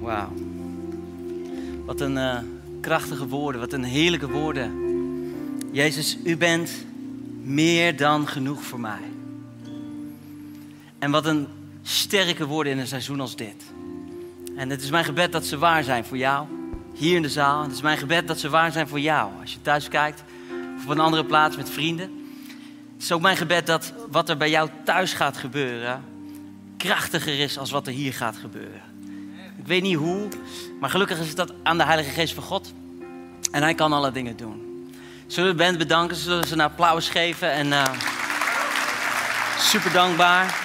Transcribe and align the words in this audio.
Wauw. 0.00 0.32
Wat 1.84 2.00
een 2.00 2.16
eh, 2.16 2.38
krachtige 2.80 3.28
woorden, 3.28 3.60
wat 3.60 3.72
een 3.72 3.84
heerlijke 3.84 4.30
woorden. 4.30 4.86
Jezus, 5.72 6.18
u 6.24 6.36
bent 6.36 6.70
meer 7.42 7.96
dan 7.96 8.28
genoeg 8.28 8.62
voor 8.62 8.80
mij. 8.80 9.02
En 10.98 11.10
wat 11.10 11.26
een 11.26 11.46
sterke 11.82 12.46
woorden 12.46 12.72
in 12.72 12.78
een 12.78 12.86
seizoen 12.86 13.20
als 13.20 13.36
dit. 13.36 13.64
En 14.56 14.70
het 14.70 14.82
is 14.82 14.90
mijn 14.90 15.04
gebed 15.04 15.32
dat 15.32 15.46
ze 15.46 15.58
waar 15.58 15.84
zijn 15.84 16.04
voor 16.04 16.16
jou, 16.16 16.46
hier 16.94 17.16
in 17.16 17.22
de 17.22 17.28
zaal. 17.28 17.62
Het 17.62 17.72
is 17.72 17.82
mijn 17.82 17.98
gebed 17.98 18.28
dat 18.28 18.38
ze 18.38 18.48
waar 18.48 18.72
zijn 18.72 18.88
voor 18.88 19.00
jou, 19.00 19.30
als 19.40 19.52
je 19.52 19.62
thuis 19.62 19.88
kijkt 19.88 20.24
of 20.76 20.84
op 20.84 20.90
een 20.90 21.00
andere 21.00 21.24
plaats 21.24 21.56
met 21.56 21.70
vrienden. 21.70 22.10
Het 22.94 23.02
is 23.02 23.12
ook 23.12 23.20
mijn 23.20 23.36
gebed 23.36 23.66
dat 23.66 23.92
wat 24.10 24.28
er 24.28 24.36
bij 24.36 24.50
jou 24.50 24.70
thuis 24.84 25.12
gaat 25.12 25.36
gebeuren, 25.36 26.04
krachtiger 26.76 27.38
is 27.38 27.58
als 27.58 27.70
wat 27.70 27.86
er 27.86 27.92
hier 27.92 28.12
gaat 28.12 28.36
gebeuren. 28.36 28.82
Weet 29.68 29.82
niet 29.82 29.96
hoe, 29.96 30.28
maar 30.80 30.90
gelukkig 30.90 31.18
is 31.18 31.34
dat 31.34 31.52
aan 31.62 31.78
de 31.78 31.84
Heilige 31.84 32.10
Geest 32.10 32.34
van 32.34 32.42
God. 32.42 32.72
En 33.50 33.62
hij 33.62 33.74
kan 33.74 33.92
alle 33.92 34.12
dingen 34.12 34.36
doen. 34.36 34.92
Zullen 35.26 35.50
we 35.50 35.56
de 35.56 35.64
band 35.64 35.78
bedanken? 35.78 36.16
Zullen 36.16 36.46
ze 36.46 36.52
een 36.52 36.60
applaus 36.60 37.08
geven? 37.08 37.50
En 37.50 37.66
uh, 37.66 37.84
super 39.58 39.92
dankbaar. 39.92 40.58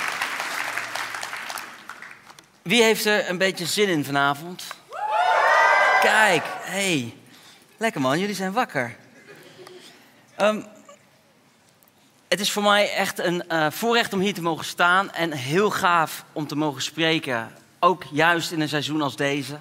Wie 2.62 2.84
heeft 2.84 3.05
er 3.05 3.30
een 3.30 3.38
beetje 3.38 3.66
zin 3.66 3.88
in 3.88 4.05
vanavond? 4.05 4.64
Kijk, 6.02 6.44
hey. 6.62 7.17
Lekker 7.78 8.02
man, 8.02 8.20
jullie 8.20 8.36
zijn 8.36 8.52
wakker. 8.52 8.95
Um, 10.38 10.66
het 12.28 12.40
is 12.40 12.52
voor 12.52 12.64
mij 12.64 12.94
echt 12.94 13.20
een 13.20 13.44
uh, 13.52 13.67
voorrecht 13.70 14.14
om 14.14 14.20
hier 14.20 14.34
te 14.34 14.42
mogen 14.42 14.66
staan 14.66 15.12
en 15.12 15.31
heel 15.31 15.72
gaaf 15.72 16.26
om 16.34 16.48
te 16.48 16.56
mogen 16.56 16.81
spreken. 16.81 17.62
Ook 17.84 18.04
juist 18.12 18.52
in 18.52 18.62
een 18.62 18.70
seizoen 18.70 19.02
als 19.02 19.16
deze. 19.16 19.58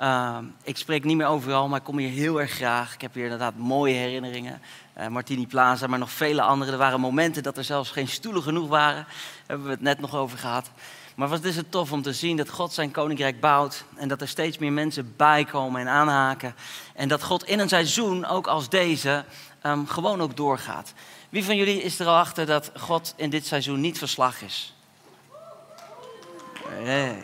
Uh, 0.00 0.38
ik 0.62 0.76
spreek 0.76 1.04
niet 1.04 1.16
meer 1.16 1.26
overal, 1.26 1.68
maar 1.68 1.78
ik 1.78 1.84
kom 1.84 1.98
hier 1.98 2.10
heel 2.10 2.40
erg 2.40 2.50
graag. 2.50 2.94
Ik 2.94 3.00
heb 3.00 3.14
hier 3.14 3.22
inderdaad 3.22 3.56
mooie 3.56 3.94
herinneringen. 3.94 4.60
Uh, 4.98 5.06
Martini 5.06 5.46
Plaza, 5.46 5.86
maar 5.86 5.98
nog 5.98 6.10
vele 6.10 6.42
andere. 6.42 6.72
Er 6.72 6.78
waren 6.78 7.00
momenten 7.00 7.42
dat 7.42 7.56
er 7.56 7.64
zelfs 7.64 7.90
geen 7.90 8.08
stoelen 8.08 8.42
genoeg 8.42 8.68
waren. 8.68 9.04
Daar 9.04 9.46
hebben 9.46 9.66
we 9.66 9.72
het 9.72 9.82
net 9.82 10.00
nog 10.00 10.14
over 10.14 10.38
gehad. 10.38 10.70
Maar 11.14 11.28
wat 11.28 11.44
is 11.44 11.56
het 11.56 11.70
tof 11.70 11.92
om 11.92 12.02
te 12.02 12.12
zien 12.12 12.36
dat 12.36 12.50
God 12.50 12.72
zijn 12.72 12.90
koninkrijk 12.90 13.40
bouwt. 13.40 13.84
En 13.94 14.08
dat 14.08 14.20
er 14.20 14.28
steeds 14.28 14.58
meer 14.58 14.72
mensen 14.72 15.14
bijkomen 15.16 15.80
en 15.80 15.88
aanhaken. 15.88 16.54
En 16.94 17.08
dat 17.08 17.22
God 17.22 17.44
in 17.44 17.58
een 17.58 17.68
seizoen, 17.68 18.26
ook 18.26 18.46
als 18.46 18.68
deze, 18.68 19.24
um, 19.62 19.86
gewoon 19.86 20.20
ook 20.20 20.36
doorgaat. 20.36 20.92
Wie 21.28 21.44
van 21.44 21.56
jullie 21.56 21.82
is 21.82 21.98
er 21.98 22.06
al 22.06 22.16
achter 22.16 22.46
dat 22.46 22.70
God 22.76 23.14
in 23.16 23.30
dit 23.30 23.46
seizoen 23.46 23.80
niet 23.80 23.98
verslag 23.98 24.42
is? 24.42 24.74
Nee. 26.80 27.22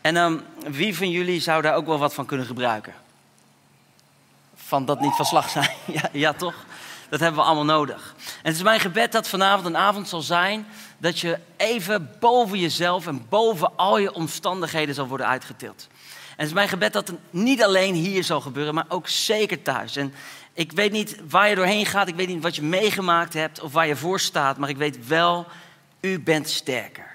En 0.00 0.16
um, 0.16 0.42
wie 0.68 0.96
van 0.96 1.10
jullie 1.10 1.40
zou 1.40 1.62
daar 1.62 1.74
ook 1.74 1.86
wel 1.86 1.98
wat 1.98 2.14
van 2.14 2.26
kunnen 2.26 2.46
gebruiken? 2.46 2.94
Van 4.54 4.84
dat 4.84 5.00
niet 5.00 5.14
verslag 5.14 5.50
zijn? 5.50 5.70
ja, 6.02 6.08
ja, 6.12 6.32
toch? 6.32 6.54
Dat 7.08 7.20
hebben 7.20 7.40
we 7.40 7.46
allemaal 7.46 7.76
nodig. 7.76 8.14
En 8.18 8.24
het 8.42 8.54
is 8.54 8.62
mijn 8.62 8.80
gebed 8.80 9.12
dat 9.12 9.28
vanavond 9.28 9.66
een 9.66 9.76
avond 9.76 10.08
zal 10.08 10.20
zijn 10.20 10.66
dat 10.98 11.18
je 11.18 11.38
even 11.56 12.10
boven 12.20 12.58
jezelf 12.58 13.06
en 13.06 13.26
boven 13.28 13.76
al 13.76 13.98
je 13.98 14.14
omstandigheden 14.14 14.94
zal 14.94 15.06
worden 15.06 15.26
uitgetild. 15.26 15.88
En 16.28 16.36
het 16.36 16.46
is 16.46 16.52
mijn 16.52 16.68
gebed 16.68 16.92
dat 16.92 17.08
het 17.08 17.18
niet 17.30 17.62
alleen 17.62 17.94
hier 17.94 18.24
zal 18.24 18.40
gebeuren, 18.40 18.74
maar 18.74 18.84
ook 18.88 19.08
zeker 19.08 19.62
thuis. 19.62 19.96
En 19.96 20.14
ik 20.52 20.72
weet 20.72 20.92
niet 20.92 21.16
waar 21.28 21.48
je 21.48 21.54
doorheen 21.54 21.86
gaat, 21.86 22.08
ik 22.08 22.14
weet 22.14 22.28
niet 22.28 22.42
wat 22.42 22.56
je 22.56 22.62
meegemaakt 22.62 23.34
hebt 23.34 23.60
of 23.60 23.72
waar 23.72 23.86
je 23.86 23.96
voor 23.96 24.20
staat, 24.20 24.56
maar 24.56 24.68
ik 24.68 24.76
weet 24.76 25.06
wel, 25.06 25.46
u 26.00 26.20
bent 26.20 26.48
sterker. 26.48 27.11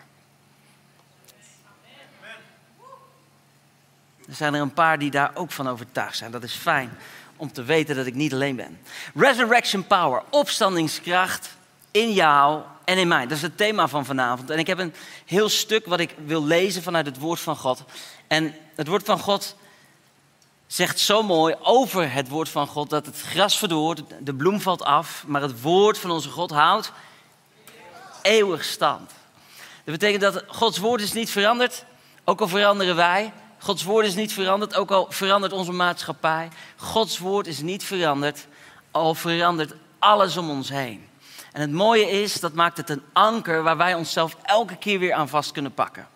Er 4.28 4.36
zijn 4.36 4.54
er 4.54 4.62
een 4.62 4.74
paar 4.74 5.00
die 5.00 5.12
daar 5.12 5.32
ook 5.34 5.52
van 5.52 5.70
overtuigd 5.70 6.18
zijn. 6.18 6.32
Dat 6.32 6.44
is 6.44 6.54
fijn 6.54 6.98
om 7.38 7.52
te 7.52 7.64
weten 7.64 7.96
dat 7.96 8.06
ik 8.06 8.14
niet 8.14 8.34
alleen 8.34 8.56
ben. 8.56 8.80
Resurrection 9.16 9.88
power, 9.88 10.24
opstandingskracht 10.30 11.50
in 11.92 12.14
jou 12.14 12.62
en 12.86 12.98
in 12.98 13.08
mij. 13.08 13.24
Dat 13.24 13.38
is 13.38 13.42
het 13.42 13.58
thema 13.58 13.88
van 13.88 14.06
vanavond. 14.06 14.50
En 14.50 14.60
ik 14.60 14.68
heb 14.68 14.78
een 14.78 14.94
heel 15.26 15.50
stuk 15.50 15.86
wat 15.86 16.00
ik 16.00 16.16
wil 16.26 16.44
lezen 16.44 16.84
vanuit 16.84 17.06
het 17.06 17.18
woord 17.18 17.40
van 17.40 17.56
God. 17.56 17.84
En 18.28 18.56
het 18.76 18.88
woord 18.88 19.06
van 19.06 19.20
God 19.20 19.56
zegt 20.68 21.00
zo 21.00 21.24
mooi 21.24 21.56
over 21.62 22.12
het 22.12 22.28
woord 22.28 22.50
van 22.50 22.68
God 22.68 22.90
dat 22.90 23.06
het 23.06 23.22
gras 23.22 23.58
verdort, 23.58 24.02
de 24.20 24.34
bloem 24.34 24.62
valt 24.62 24.84
af, 24.84 25.24
maar 25.28 25.42
het 25.42 25.62
woord 25.62 25.98
van 25.98 26.12
onze 26.12 26.30
God 26.30 26.52
houdt 26.52 26.92
eeuwig 28.22 28.64
stand. 28.64 29.12
Dat 29.84 30.00
betekent 30.00 30.22
dat 30.22 30.44
Gods 30.48 30.78
woord 30.78 31.02
is 31.02 31.14
niet 31.14 31.30
veranderd, 31.30 31.86
ook 32.24 32.42
al 32.42 32.48
veranderen 32.48 32.96
wij. 32.96 33.34
Gods 33.60 33.84
woord 33.84 34.06
is 34.06 34.16
niet 34.16 34.34
veranderd, 34.34 34.76
ook 34.76 34.92
al 34.92 35.08
verandert 35.10 35.54
onze 35.54 35.72
maatschappij. 35.72 36.50
Gods 36.76 37.18
woord 37.18 37.48
is 37.48 37.62
niet 37.62 37.84
veranderd, 37.84 38.48
al 38.92 39.16
verandert 39.16 39.74
alles 40.00 40.38
om 40.38 40.50
ons 40.50 40.70
heen. 40.70 41.08
En 41.52 41.62
het 41.62 41.72
mooie 41.72 42.10
is, 42.10 42.40
dat 42.40 42.54
maakt 42.54 42.78
het 42.78 42.90
een 42.90 43.04
anker 43.14 43.64
waar 43.64 43.78
wij 43.78 43.94
onszelf 43.94 44.38
elke 44.44 44.76
keer 44.76 45.00
weer 45.00 45.14
aan 45.14 45.30
vast 45.30 45.52
kunnen 45.52 45.74
pakken. 45.74 46.08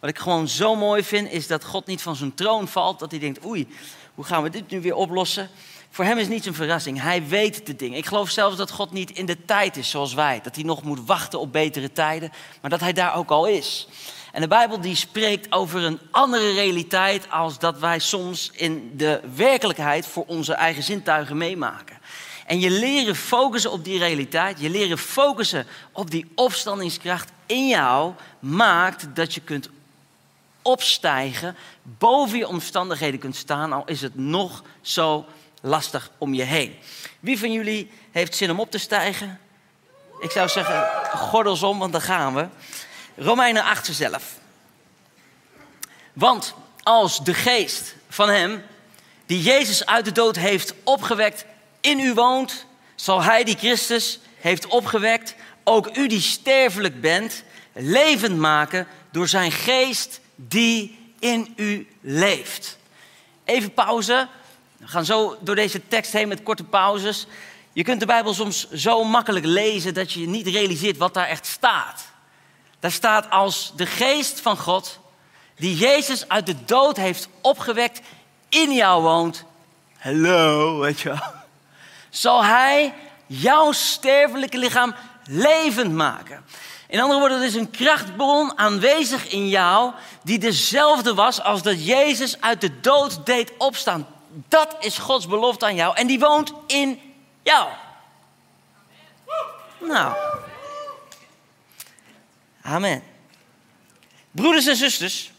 Wat 0.00 0.10
ik 0.10 0.18
gewoon 0.18 0.48
zo 0.48 0.76
mooi 0.76 1.02
vind, 1.02 1.30
is 1.30 1.46
dat 1.46 1.64
God 1.64 1.86
niet 1.86 2.02
van 2.02 2.16
zijn 2.16 2.34
troon 2.34 2.68
valt, 2.68 2.98
dat 2.98 3.10
hij 3.10 3.20
denkt, 3.20 3.44
oei, 3.44 3.68
hoe 4.14 4.24
gaan 4.24 4.42
we 4.42 4.50
dit 4.50 4.70
nu 4.70 4.80
weer 4.80 4.94
oplossen? 4.94 5.50
Voor 5.90 6.04
hem 6.04 6.18
is 6.18 6.28
niets 6.28 6.46
een 6.46 6.54
verrassing. 6.54 7.00
Hij 7.00 7.26
weet 7.26 7.66
de 7.66 7.76
dingen. 7.76 7.98
Ik 7.98 8.06
geloof 8.06 8.30
zelfs 8.30 8.56
dat 8.56 8.70
God 8.70 8.92
niet 8.92 9.10
in 9.10 9.26
de 9.26 9.44
tijd 9.44 9.76
is 9.76 9.90
zoals 9.90 10.14
wij. 10.14 10.40
Dat 10.42 10.54
hij 10.54 10.64
nog 10.64 10.82
moet 10.82 11.06
wachten 11.06 11.40
op 11.40 11.52
betere 11.52 11.92
tijden. 11.92 12.32
Maar 12.60 12.70
dat 12.70 12.80
hij 12.80 12.92
daar 12.92 13.14
ook 13.14 13.30
al 13.30 13.46
is. 13.46 13.88
En 14.32 14.40
de 14.40 14.48
Bijbel 14.48 14.80
die 14.80 14.96
spreekt 14.96 15.52
over 15.52 15.82
een 15.82 15.98
andere 16.10 16.52
realiteit 16.52 17.30
als 17.30 17.58
dat 17.58 17.78
wij 17.78 17.98
soms 17.98 18.50
in 18.54 18.92
de 18.96 19.20
werkelijkheid 19.34 20.06
voor 20.06 20.24
onze 20.26 20.52
eigen 20.52 20.82
zintuigen 20.82 21.36
meemaken. 21.36 21.98
En 22.46 22.60
je 22.60 22.70
leren 22.70 23.16
focussen 23.16 23.72
op 23.72 23.84
die 23.84 23.98
realiteit, 23.98 24.60
je 24.60 24.70
leren 24.70 24.98
focussen 24.98 25.66
op 25.92 26.10
die 26.10 26.32
opstandingskracht 26.34 27.32
in 27.46 27.68
jou, 27.68 28.12
maakt 28.38 29.06
dat 29.14 29.34
je 29.34 29.40
kunt 29.40 29.68
opstijgen, 30.62 31.56
boven 31.82 32.38
je 32.38 32.48
omstandigheden 32.48 33.20
kunt 33.20 33.36
staan, 33.36 33.72
al 33.72 33.82
is 33.86 34.00
het 34.00 34.16
nog 34.16 34.62
zo 34.80 35.24
lastig 35.60 36.10
om 36.18 36.34
je 36.34 36.42
heen. 36.42 36.76
Wie 37.20 37.38
van 37.38 37.52
jullie 37.52 37.90
heeft 38.10 38.36
zin 38.36 38.50
om 38.50 38.60
op 38.60 38.70
te 38.70 38.78
stijgen? 38.78 39.38
Ik 40.20 40.30
zou 40.30 40.48
zeggen, 40.48 40.88
gordels 41.18 41.62
om, 41.62 41.78
want 41.78 41.92
dan 41.92 42.00
gaan 42.00 42.34
we. 42.34 42.48
Romeinen 43.22 43.64
8 43.64 43.88
zelf. 43.90 44.24
Want 46.12 46.54
als 46.82 47.24
de 47.24 47.34
geest 47.34 47.94
van 48.08 48.28
hem, 48.28 48.62
die 49.26 49.42
Jezus 49.42 49.86
uit 49.86 50.04
de 50.04 50.12
dood 50.12 50.36
heeft 50.36 50.74
opgewekt, 50.84 51.44
in 51.80 51.98
u 51.98 52.14
woont, 52.14 52.66
zal 52.94 53.22
hij 53.22 53.44
die 53.44 53.56
Christus 53.56 54.20
heeft 54.36 54.66
opgewekt, 54.66 55.34
ook 55.64 55.96
u 55.96 56.08
die 56.08 56.20
sterfelijk 56.20 57.00
bent, 57.00 57.42
levend 57.72 58.36
maken 58.38 58.86
door 59.10 59.28
zijn 59.28 59.52
geest 59.52 60.20
die 60.34 60.98
in 61.18 61.52
u 61.56 61.88
leeft. 62.00 62.78
Even 63.44 63.74
pauze. 63.74 64.28
We 64.76 64.88
gaan 64.88 65.04
zo 65.04 65.38
door 65.40 65.54
deze 65.54 65.88
tekst 65.88 66.12
heen 66.12 66.28
met 66.28 66.42
korte 66.42 66.64
pauzes. 66.64 67.26
Je 67.72 67.84
kunt 67.84 68.00
de 68.00 68.06
Bijbel 68.06 68.34
soms 68.34 68.70
zo 68.70 69.04
makkelijk 69.04 69.44
lezen 69.44 69.94
dat 69.94 70.12
je 70.12 70.28
niet 70.28 70.46
realiseert 70.46 70.96
wat 70.96 71.14
daar 71.14 71.28
echt 71.28 71.46
staat. 71.46 72.09
Daar 72.80 72.90
staat 72.90 73.30
als 73.30 73.72
de 73.76 73.86
geest 73.86 74.40
van 74.40 74.56
God, 74.56 74.98
die 75.56 75.76
Jezus 75.76 76.28
uit 76.28 76.46
de 76.46 76.64
dood 76.64 76.96
heeft 76.96 77.28
opgewekt, 77.40 78.00
in 78.48 78.72
jou 78.72 79.02
woont. 79.02 79.44
Hallo, 79.98 80.78
weet 80.78 81.00
je 81.00 81.08
wel. 81.08 81.32
Zal 82.10 82.44
hij 82.44 82.94
jouw 83.26 83.72
sterfelijke 83.72 84.58
lichaam 84.58 84.94
levend 85.24 85.92
maken. 85.92 86.44
In 86.88 87.00
andere 87.00 87.18
woorden, 87.18 87.38
er 87.38 87.46
is 87.46 87.54
een 87.54 87.70
krachtbron 87.70 88.58
aanwezig 88.58 89.28
in 89.28 89.48
jou 89.48 89.92
die 90.22 90.38
dezelfde 90.38 91.14
was 91.14 91.42
als 91.42 91.62
dat 91.62 91.86
Jezus 91.86 92.40
uit 92.40 92.60
de 92.60 92.80
dood 92.80 93.26
deed 93.26 93.52
opstaan. 93.58 94.06
Dat 94.48 94.76
is 94.80 94.98
Gods 94.98 95.26
belofte 95.26 95.64
aan 95.64 95.74
jou 95.74 95.96
en 95.96 96.06
die 96.06 96.18
woont 96.18 96.52
in 96.66 97.00
jou. 97.42 97.68
Nou. 99.78 100.14
Amen. 102.70 103.02
Broeders 104.30 104.66
en 104.66 104.76
zusters, 104.76 105.32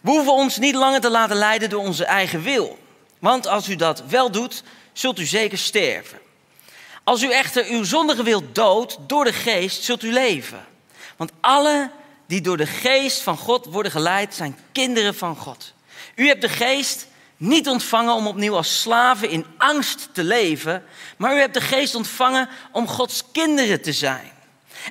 we 0.00 0.10
hoeven 0.10 0.32
ons 0.32 0.58
niet 0.58 0.74
langer 0.74 1.00
te 1.00 1.10
laten 1.10 1.36
leiden 1.36 1.70
door 1.70 1.84
onze 1.84 2.04
eigen 2.04 2.42
wil. 2.42 2.78
Want 3.18 3.46
als 3.46 3.68
u 3.68 3.76
dat 3.76 4.02
wel 4.06 4.30
doet, 4.30 4.62
zult 4.92 5.18
u 5.18 5.24
zeker 5.24 5.58
sterven. 5.58 6.18
Als 7.04 7.22
u 7.22 7.32
echter 7.32 7.66
uw 7.66 7.84
zondige 7.84 8.22
wil 8.22 8.52
doodt 8.52 8.98
door 9.06 9.24
de 9.24 9.32
geest, 9.32 9.82
zult 9.82 10.02
u 10.02 10.12
leven. 10.12 10.66
Want 11.16 11.32
alle 11.40 11.90
die 12.26 12.40
door 12.40 12.56
de 12.56 12.66
geest 12.66 13.20
van 13.22 13.36
God 13.36 13.64
worden 13.64 13.92
geleid, 13.92 14.34
zijn 14.34 14.58
kinderen 14.72 15.14
van 15.14 15.36
God. 15.36 15.72
U 16.14 16.26
hebt 16.26 16.40
de 16.40 16.48
geest 16.48 17.06
niet 17.36 17.68
ontvangen 17.68 18.14
om 18.14 18.26
opnieuw 18.26 18.56
als 18.56 18.80
slaven 18.80 19.30
in 19.30 19.46
angst 19.56 20.08
te 20.12 20.24
leven, 20.24 20.84
maar 21.16 21.36
u 21.36 21.38
hebt 21.38 21.54
de 21.54 21.60
geest 21.60 21.94
ontvangen 21.94 22.48
om 22.72 22.88
Gods 22.88 23.22
kinderen 23.32 23.82
te 23.82 23.92
zijn. 23.92 24.36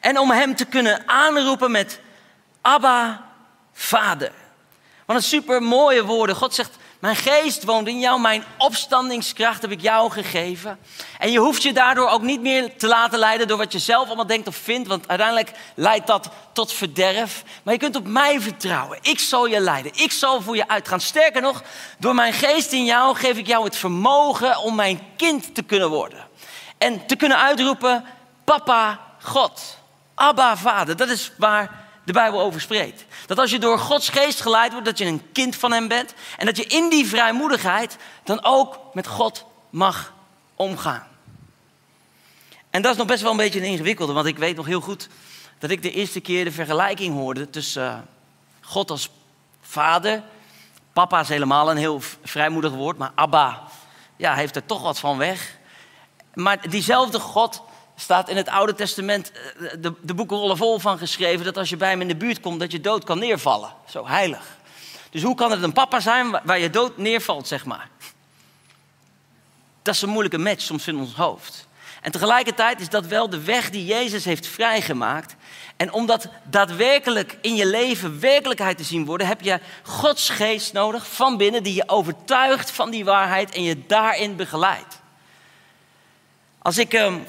En 0.02 0.20
om 0.20 0.32
Hem 0.32 0.56
te 0.56 0.66
kunnen 0.66 1.04
aanroepen 1.06 1.72
met 1.72 2.00
Abba, 2.62 3.26
Vader. 3.74 4.32
Wat 5.06 5.16
een 5.16 5.24
super 5.24 5.64
mooie 5.64 6.04
woorden. 6.04 6.36
God 6.36 6.54
zegt, 6.54 6.78
mijn 7.00 7.16
geest 7.16 7.64
woont 7.64 7.88
in 7.88 8.00
jou, 8.00 8.22
mijn 8.22 8.44
opstandingskracht 8.58 9.62
heb 9.62 9.72
ik 9.72 9.82
jou 9.82 10.12
gegeven. 10.12 10.80
En 11.20 11.32
je 11.32 11.40
hoeft 11.40 11.64
je 11.64 11.74
daardoor 11.74 12.10
ook 12.10 12.22
niet 12.22 12.42
meer 12.42 12.78
te 12.78 12.88
laten 12.88 13.20
leiden 13.20 13.48
door 13.48 13.58
wat 13.58 13.72
je 13.72 13.80
zelf 13.80 14.08
allemaal 14.08 14.28
denkt 14.28 14.48
of 14.48 14.56
vindt, 14.56 14.88
want 14.88 15.08
uiteindelijk 15.08 15.52
leidt 15.76 16.08
dat 16.08 16.30
tot 16.54 16.74
verderf. 16.74 17.44
Maar 17.64 17.74
je 17.74 17.80
kunt 17.80 17.96
op 17.96 18.08
mij 18.08 18.42
vertrouwen. 18.42 19.00
Ik 19.02 19.20
zal 19.20 19.46
je 19.46 19.60
leiden. 19.60 19.92
Ik 19.96 20.12
zal 20.12 20.42
voor 20.42 20.56
je 20.56 20.68
uitgaan. 20.68 21.00
Sterker 21.00 21.42
nog, 21.42 21.64
door 21.98 22.16
mijn 22.16 22.34
geest 22.34 22.72
in 22.72 22.86
jou 22.86 23.16
geef 23.16 23.38
ik 23.38 23.48
jou 23.48 23.64
het 23.64 23.76
vermogen 23.76 24.58
om 24.58 24.76
mijn 24.76 25.02
kind 25.16 25.56
te 25.56 25.64
kunnen 25.64 25.90
worden. 25.90 26.28
En 26.78 27.06
te 27.06 27.16
kunnen 27.16 27.38
uitroepen, 27.38 28.06
papa 28.44 29.00
God, 29.22 29.77
Abba 30.18 30.58
Vader. 30.58 30.96
Dat 30.96 31.10
is 31.10 31.32
waar 31.38 31.86
de 32.04 32.14
Bijbel 32.14 32.40
over 32.40 32.62
spreekt. 32.62 33.06
Dat 33.26 33.40
als 33.40 33.52
je 33.52 33.60
door 33.60 33.80
Gods 33.80 34.10
geest 34.10 34.42
geleid 34.42 34.72
wordt, 34.72 34.86
dat 34.86 34.98
je 34.98 35.06
een 35.06 35.32
kind 35.32 35.56
van 35.56 35.72
Hem 35.72 35.88
bent. 35.88 36.14
En 36.38 36.46
dat 36.46 36.58
je 36.58 36.66
in 36.66 36.90
die 36.90 37.08
vrijmoedigheid 37.08 37.98
dan 38.24 38.44
ook 38.44 38.80
met 38.94 39.08
God 39.08 39.46
mag 39.70 40.14
omgaan. 40.56 41.08
En 42.70 42.82
dat 42.82 42.92
is 42.92 42.98
nog 42.98 43.08
best 43.08 43.22
wel 43.22 43.32
een 43.32 43.38
beetje 43.38 43.60
een 43.60 43.66
ingewikkelde, 43.66 44.14
want 44.14 44.26
ik 44.26 44.38
weet 44.38 44.56
nog 44.56 44.66
heel 44.66 44.82
goed 44.82 45.08
dat 45.60 45.70
ik 45.70 45.82
de 45.82 45.92
eerste 45.92 46.20
keer 46.20 46.44
de 46.44 46.52
vergelijking 46.52 47.14
hoorde 47.14 47.50
tussen 47.50 47.92
eh, 47.92 47.98
God 48.62 48.92
als 48.92 49.10
vader. 49.62 50.24
Papa 50.94 51.20
is 51.20 51.30
helemaal 51.30 51.72
een 51.72 51.78
heel 51.78 52.02
vrijmoedig 52.24 52.72
woord, 52.72 52.98
maar 52.98 53.12
Abba 53.16 53.64
ja, 54.16 54.36
heeft 54.36 54.56
er 54.56 54.66
toch 54.66 54.82
wat 54.82 55.00
van 55.00 55.18
weg. 55.18 55.58
Maar 56.34 56.70
diezelfde 56.70 57.20
God 57.20 57.62
staat 58.00 58.30
in 58.30 58.38
het 58.38 58.50
Oude 58.50 58.74
Testament 58.74 59.32
eh, 59.32 59.70
de, 59.80 59.94
de 60.02 60.14
boeken 60.14 60.58
vol 60.58 60.80
van 60.80 60.98
geschreven 60.98 61.46
dat 61.46 61.58
als 61.58 61.70
je 61.70 61.78
bij 61.78 61.90
hem 61.90 62.02
in 62.02 62.08
de 62.08 62.16
buurt 62.16 62.40
komt, 62.40 62.60
dat 62.60 62.72
je 62.72 62.82
dood 62.82 63.04
kan 63.04 63.20
neervallen. 63.20 63.74
Zo 63.90 64.08
heilig. 64.08 64.58
Dus 65.10 65.24
hoe 65.24 65.36
kan 65.36 65.52
het 65.52 65.64
een 65.64 65.74
papa 65.74 66.00
zijn 66.00 66.40
waar 66.44 66.60
je 66.60 66.70
dood 66.70 66.98
neervalt, 66.98 67.48
zeg 67.48 67.66
maar? 67.66 67.90
Dat 69.82 69.96
is 69.96 70.02
een 70.02 70.10
moeilijke 70.10 70.38
match 70.38 70.62
soms 70.62 70.88
in 70.88 70.98
ons 70.98 71.14
hoofd. 71.14 71.68
En 72.02 72.12
tegelijkertijd 72.12 72.80
is 72.80 72.90
dat 72.90 73.06
wel 73.06 73.30
de 73.30 73.44
weg 73.44 73.70
die 73.70 73.86
Jezus 73.86 74.26
heeft 74.26 74.48
vrijgemaakt. 74.48 75.36
En 75.78 75.92
om 75.92 76.06
dat 76.06 76.28
daadwerkelijk 76.44 77.38
in 77.42 77.56
je 77.56 77.66
leven 77.66 78.20
werkelijkheid 78.20 78.78
te 78.78 78.84
zien 78.84 79.06
worden, 79.06 79.28
heb 79.28 79.42
je 79.42 79.60
Gods 79.84 80.30
geest 80.30 80.74
nodig 80.74 81.08
van 81.08 81.38
binnen, 81.38 81.64
die 81.64 81.74
je 81.74 81.90
overtuigt 81.90 82.72
van 82.72 82.90
die 82.90 83.06
waarheid 83.06 83.56
en 83.56 83.64
je 83.64 83.86
daarin 83.86 84.36
begeleidt. 84.36 85.00
Als 86.62 86.78
ik 86.78 86.94
ehm, 86.94 87.20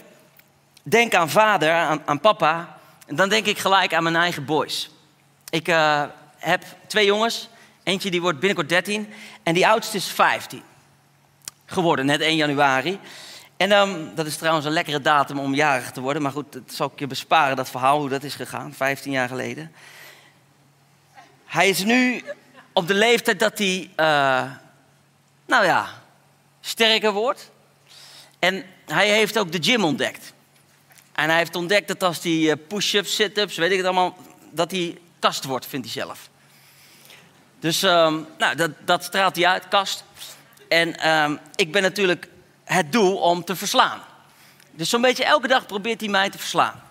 denk 0.89 1.15
aan 1.15 1.31
vader, 1.31 1.73
aan, 1.73 2.03
aan 2.05 2.21
papa, 2.21 2.79
dan 3.07 3.29
denk 3.29 3.47
ik 3.47 3.59
gelijk 3.59 3.95
aan 3.95 4.03
mijn 4.03 4.17
eigen 4.17 4.45
boys. 4.45 4.91
Ik 5.51 5.69
uh, 5.69 6.05
heb 6.37 6.65
twee 6.87 7.07
jongens. 7.07 7.49
Eentje 7.83 8.11
die 8.11 8.21
wordt 8.21 8.39
binnenkort 8.39 8.69
13 8.69 9.13
en 9.43 9.55
die 9.55 9.69
oudste 9.69 9.97
is 9.97 10.07
15 10.07 10.63
geworden, 11.67 12.07
net 12.07 12.21
1 12.21 12.37
januari. 12.37 13.01
En 13.57 13.73
um, 13.73 14.15
dat 14.15 14.27
is 14.27 14.37
trouwens 14.37 14.67
een 14.67 14.73
lekkere 14.73 15.01
datum 15.01 15.39
om 15.39 15.55
jarig 15.55 15.91
te 15.91 16.01
worden. 16.01 16.23
Maar 16.23 16.33
goed, 16.33 16.53
dat 16.53 16.63
zal 16.67 16.91
ik 16.93 16.99
je 16.99 17.07
besparen, 17.07 17.57
dat 17.57 17.71
verhaal, 17.71 17.99
hoe 17.99 18.09
dat 18.09 18.23
is 18.23 18.35
gegaan, 18.35 18.75
15 18.75 19.13
jaar 19.13 19.29
geleden. 19.29 19.73
Hij 21.45 21.69
is 21.69 21.85
nu 21.85 22.23
op 22.73 22.87
de 22.87 22.95
leeftijd 22.95 23.39
dat 23.39 23.59
hij, 23.59 23.91
uh, 23.97 24.53
nou 25.47 25.65
ja, 25.65 25.87
sterker 26.61 27.13
wordt. 27.13 27.51
En 28.39 28.65
hij 28.87 29.09
heeft 29.09 29.39
ook 29.39 29.53
de 29.53 29.63
gym 29.63 29.85
ontdekt. 29.85 30.33
En 31.19 31.29
hij 31.29 31.39
heeft 31.39 31.57
ontdekt 31.57 31.89
dat 31.89 32.03
als 32.03 32.23
hij 32.23 32.51
eh, 32.51 32.57
push-ups, 32.69 33.15
sit-ups, 33.15 33.57
weet 33.57 33.71
ik 33.71 33.77
het 33.77 33.87
allemaal, 33.87 34.17
dat 34.51 34.71
hij 34.71 34.99
kast 35.19 35.45
wordt, 35.45 35.67
vindt 35.67 35.93
hij 35.93 36.05
zelf. 36.05 36.29
Dus 37.59 37.83
um, 37.83 38.27
nou, 38.39 38.57
dat, 38.57 38.71
dat, 38.85 39.05
straalt 39.05 39.37
hij 39.37 39.47
uit, 39.47 39.69
kast. 39.69 40.05
En 40.69 41.09
um, 41.09 41.39
ik 41.55 41.73
ben 41.73 41.83
natuurlijk 41.83 42.29
het 42.65 42.93
doel 42.93 43.17
om 43.17 43.45
te 43.45 43.57
verslaan. 43.57 44.01
Dus 44.71 44.89
zo'n 44.89 45.01
beetje 45.01 45.25
elke 45.25 45.49
dag 45.49 45.67
probeert 45.67 46.01
hij 46.01 46.11
mij 46.11 46.31
te 46.31 46.39
verslaan. 46.39 46.83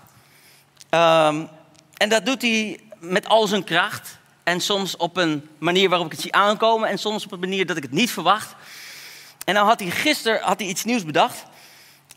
Um, 0.90 1.50
en 1.94 2.10
dat 2.10 2.26
doet 2.26 2.42
hij 2.42 2.80
met 3.00 3.28
al 3.28 3.48
zijn 3.48 3.64
kracht. 3.64 4.18
En 4.44 4.62
soms 4.62 4.98
op 4.98 5.18
een 5.18 5.50
manier 5.58 5.90
waarop 5.90 6.08
ik 6.08 6.14
het 6.14 6.22
zie 6.22 6.34
aankomen. 6.34 6.90
En 6.90 6.98
soms 6.98 7.26
op 7.26 7.32
een 7.32 7.40
manier 7.40 7.66
dat 7.66 7.78
ik 7.78 7.84
het 7.84 7.92
niet 7.92 8.12
verwacht. 8.12 8.56
En 9.46 9.54
dan 9.54 9.66
had 9.66 9.80
hij 9.80 9.90
gisteren 9.90 10.42
had 10.42 10.60
hij 10.60 10.68
iets 10.68 10.84
nieuws 10.84 11.06
bedacht. 11.06 11.44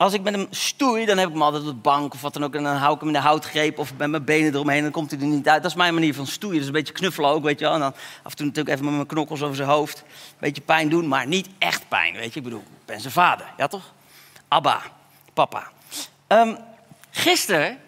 Als 0.00 0.12
ik 0.12 0.22
met 0.22 0.34
hem 0.34 0.46
stoei, 0.50 1.04
dan 1.04 1.18
heb 1.18 1.26
ik 1.26 1.32
hem 1.32 1.42
altijd 1.42 1.62
op 1.62 1.68
de 1.68 1.74
bank 1.74 2.14
of 2.14 2.20
wat 2.20 2.32
dan 2.32 2.44
ook. 2.44 2.54
En 2.54 2.62
dan 2.62 2.76
hou 2.76 2.94
ik 2.94 2.98
hem 2.98 3.08
in 3.08 3.14
de 3.14 3.20
houtgreep 3.20 3.78
of 3.78 3.92
met 3.96 4.10
mijn 4.10 4.24
benen 4.24 4.54
eromheen. 4.54 4.82
Dan 4.82 4.90
komt 4.90 5.10
hij 5.10 5.20
er 5.20 5.26
niet 5.26 5.48
uit. 5.48 5.62
Dat 5.62 5.70
is 5.70 5.76
mijn 5.76 5.94
manier 5.94 6.14
van 6.14 6.26
stoeien. 6.26 6.58
Dus 6.58 6.66
een 6.66 6.72
beetje 6.72 6.92
knuffelen 6.92 7.30
ook, 7.30 7.42
weet 7.42 7.58
je 7.58 7.64
wel. 7.64 7.74
En 7.74 7.80
dan 7.80 7.94
af 8.22 8.30
en 8.30 8.36
toe 8.36 8.46
natuurlijk 8.46 8.74
even 8.74 8.84
met 8.84 8.94
mijn 8.94 9.06
knokkels 9.06 9.42
over 9.42 9.56
zijn 9.56 9.68
hoofd. 9.68 9.98
Een 9.98 10.36
beetje 10.38 10.62
pijn 10.62 10.88
doen, 10.88 11.08
maar 11.08 11.26
niet 11.26 11.48
echt 11.58 11.88
pijn, 11.88 12.14
weet 12.14 12.32
je. 12.32 12.38
Ik 12.38 12.44
bedoel, 12.44 12.60
ik 12.60 12.84
ben 12.84 13.00
zijn 13.00 13.12
vader, 13.12 13.46
ja 13.56 13.66
toch? 13.66 13.92
Abba, 14.48 14.82
papa. 15.32 15.70
Um, 16.28 16.58
gisteren, 17.10 17.78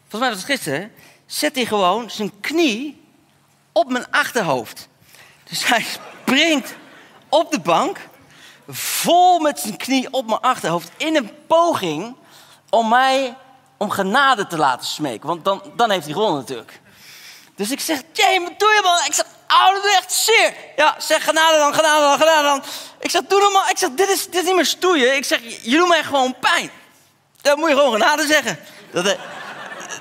volgens 0.00 0.20
mij 0.20 0.30
was 0.30 0.38
het 0.38 0.50
gisteren, 0.50 0.92
zet 1.26 1.54
hij 1.54 1.64
gewoon 1.64 2.10
zijn 2.10 2.40
knie 2.40 3.02
op 3.72 3.90
mijn 3.90 4.10
achterhoofd. 4.10 4.88
Dus 5.44 5.68
hij 5.68 5.82
springt 5.82 6.76
op 7.28 7.50
de 7.50 7.60
bank 7.60 7.98
vol 8.68 9.38
met 9.38 9.60
zijn 9.60 9.76
knie 9.76 10.08
op 10.10 10.26
mijn 10.26 10.40
achterhoofd 10.40 10.90
in 10.96 11.16
een 11.16 11.30
poging 11.46 12.16
om 12.70 12.88
mij 12.88 13.36
om 13.76 13.90
genade 13.90 14.46
te 14.46 14.56
laten 14.56 14.86
smeken. 14.86 15.28
Want 15.28 15.44
dan, 15.44 15.62
dan 15.76 15.90
heeft 15.90 16.04
hij 16.04 16.12
gewonnen 16.12 16.40
natuurlijk. 16.40 16.80
Dus 17.56 17.70
ik 17.70 17.80
zeg, 17.80 18.02
Jay, 18.12 18.54
doe 18.58 18.72
je 18.72 18.80
man? 18.82 18.98
Ik 19.06 19.14
zeg, 19.14 19.26
doe 19.82 19.96
echt 19.96 20.12
zeer. 20.12 20.54
Ja, 20.76 20.94
zeg 20.98 21.24
genade 21.24 21.58
dan, 21.58 21.74
genade 21.74 22.00
dan, 22.00 22.18
genade 22.18 22.42
dan. 22.42 22.62
Ik 22.98 23.10
zeg, 23.10 23.22
doe 23.28 23.40
normaal. 23.40 23.68
Ik 23.68 23.78
zeg, 23.78 23.90
dit 23.90 24.08
is, 24.08 24.24
dit 24.24 24.34
is 24.34 24.44
niet 24.44 24.54
meer 24.54 24.66
stoeien. 24.66 25.16
Ik 25.16 25.24
zeg, 25.24 25.40
je 25.62 25.76
doet 25.76 25.88
mij 25.88 26.02
gewoon 26.02 26.34
pijn. 26.40 26.70
Dan 27.40 27.58
moet 27.58 27.68
je 27.68 27.76
gewoon 27.76 27.92
genade 27.92 28.26
zeggen. 28.26 28.58
Dat, 28.92 29.06
eh, 29.06 29.18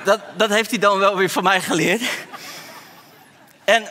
dat, 0.03 0.19
dat 0.37 0.49
heeft 0.49 0.69
hij 0.69 0.79
dan 0.79 0.99
wel 0.99 1.15
weer 1.15 1.29
van 1.29 1.43
mij 1.43 1.61
geleerd. 1.61 2.01
En 3.63 3.87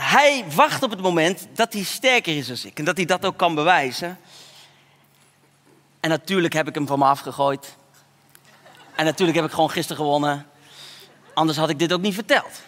hij 0.00 0.44
wacht 0.54 0.82
op 0.82 0.90
het 0.90 1.00
moment 1.00 1.46
dat 1.54 1.72
hij 1.72 1.82
sterker 1.82 2.36
is 2.36 2.46
dan 2.46 2.56
ik. 2.64 2.78
En 2.78 2.84
dat 2.84 2.96
hij 2.96 3.06
dat 3.06 3.24
ook 3.24 3.36
kan 3.36 3.54
bewijzen. 3.54 4.18
En 6.00 6.10
natuurlijk 6.10 6.52
heb 6.52 6.68
ik 6.68 6.74
hem 6.74 6.86
van 6.86 6.98
me 6.98 7.04
afgegooid. 7.04 7.76
En 8.94 9.04
natuurlijk 9.04 9.38
heb 9.38 9.46
ik 9.46 9.52
gewoon 9.52 9.70
gisteren 9.70 10.02
gewonnen. 10.02 10.46
Anders 11.34 11.58
had 11.58 11.68
ik 11.68 11.78
dit 11.78 11.92
ook 11.92 12.00
niet 12.00 12.14
verteld. 12.14 12.60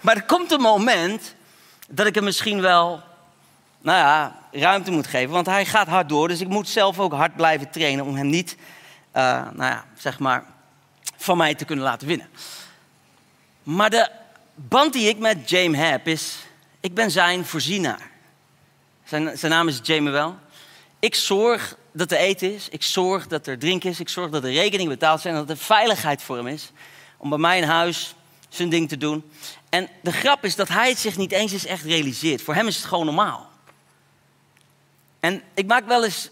Maar 0.00 0.16
er 0.16 0.24
komt 0.24 0.52
een 0.52 0.60
moment 0.60 1.34
dat 1.88 2.06
ik 2.06 2.14
hem 2.14 2.24
misschien 2.24 2.60
wel, 2.60 3.00
nou 3.80 3.98
ja, 3.98 4.40
ruimte 4.52 4.90
moet 4.90 5.06
geven. 5.06 5.30
Want 5.30 5.46
hij 5.46 5.66
gaat 5.66 5.86
hard 5.86 6.08
door. 6.08 6.28
Dus 6.28 6.40
ik 6.40 6.48
moet 6.48 6.68
zelf 6.68 6.98
ook 6.98 7.12
hard 7.12 7.36
blijven 7.36 7.70
trainen 7.70 8.04
om 8.04 8.14
hem 8.14 8.26
niet, 8.26 8.56
uh, 9.16 9.22
nou 9.32 9.70
ja, 9.70 9.84
zeg 9.96 10.18
maar, 10.18 10.44
van 11.16 11.36
mij 11.36 11.54
te 11.54 11.64
kunnen 11.64 11.84
laten 11.84 12.06
winnen. 12.06 12.28
Maar 13.62 13.90
de 13.90 14.10
band 14.68 14.92
die 14.92 15.08
ik 15.08 15.18
met 15.18 15.50
James 15.50 15.78
heb 15.78 16.08
is, 16.08 16.36
ik 16.80 16.94
ben 16.94 17.10
zijn 17.10 17.44
voorzienaar. 17.44 18.10
Zijn, 19.04 19.38
zijn 19.38 19.52
naam 19.52 19.68
is 19.68 19.80
wel. 20.02 20.36
Ik 20.98 21.14
zorg 21.14 21.76
dat 21.92 22.10
er 22.10 22.18
eten 22.18 22.54
is, 22.54 22.68
ik 22.68 22.82
zorg 22.82 23.26
dat 23.26 23.46
er 23.46 23.58
drinken 23.58 23.90
is, 23.90 24.00
ik 24.00 24.08
zorg 24.08 24.30
dat 24.30 24.44
er 24.44 24.52
rekeningen 24.52 24.92
betaald 24.92 25.20
zijn, 25.20 25.34
dat 25.34 25.50
er 25.50 25.56
veiligheid 25.56 26.22
voor 26.22 26.36
hem 26.36 26.46
is. 26.46 26.72
Om 27.16 27.28
bij 27.28 27.38
mij 27.38 27.58
in 27.58 27.64
huis 27.64 28.14
zijn 28.48 28.68
ding 28.68 28.88
te 28.88 28.96
doen. 28.96 29.30
En 29.68 29.88
de 30.02 30.12
grap 30.12 30.44
is 30.44 30.56
dat 30.56 30.68
hij 30.68 30.88
het 30.88 30.98
zich 30.98 31.16
niet 31.16 31.32
eens 31.32 31.52
eens 31.52 31.64
echt 31.64 31.84
realiseert. 31.84 32.42
Voor 32.42 32.54
hem 32.54 32.66
is 32.66 32.76
het 32.76 32.84
gewoon 32.84 33.04
normaal. 33.04 33.50
En 35.20 35.42
ik 35.54 35.66
maak 35.66 35.86
wel 35.86 36.04
eens 36.04 36.30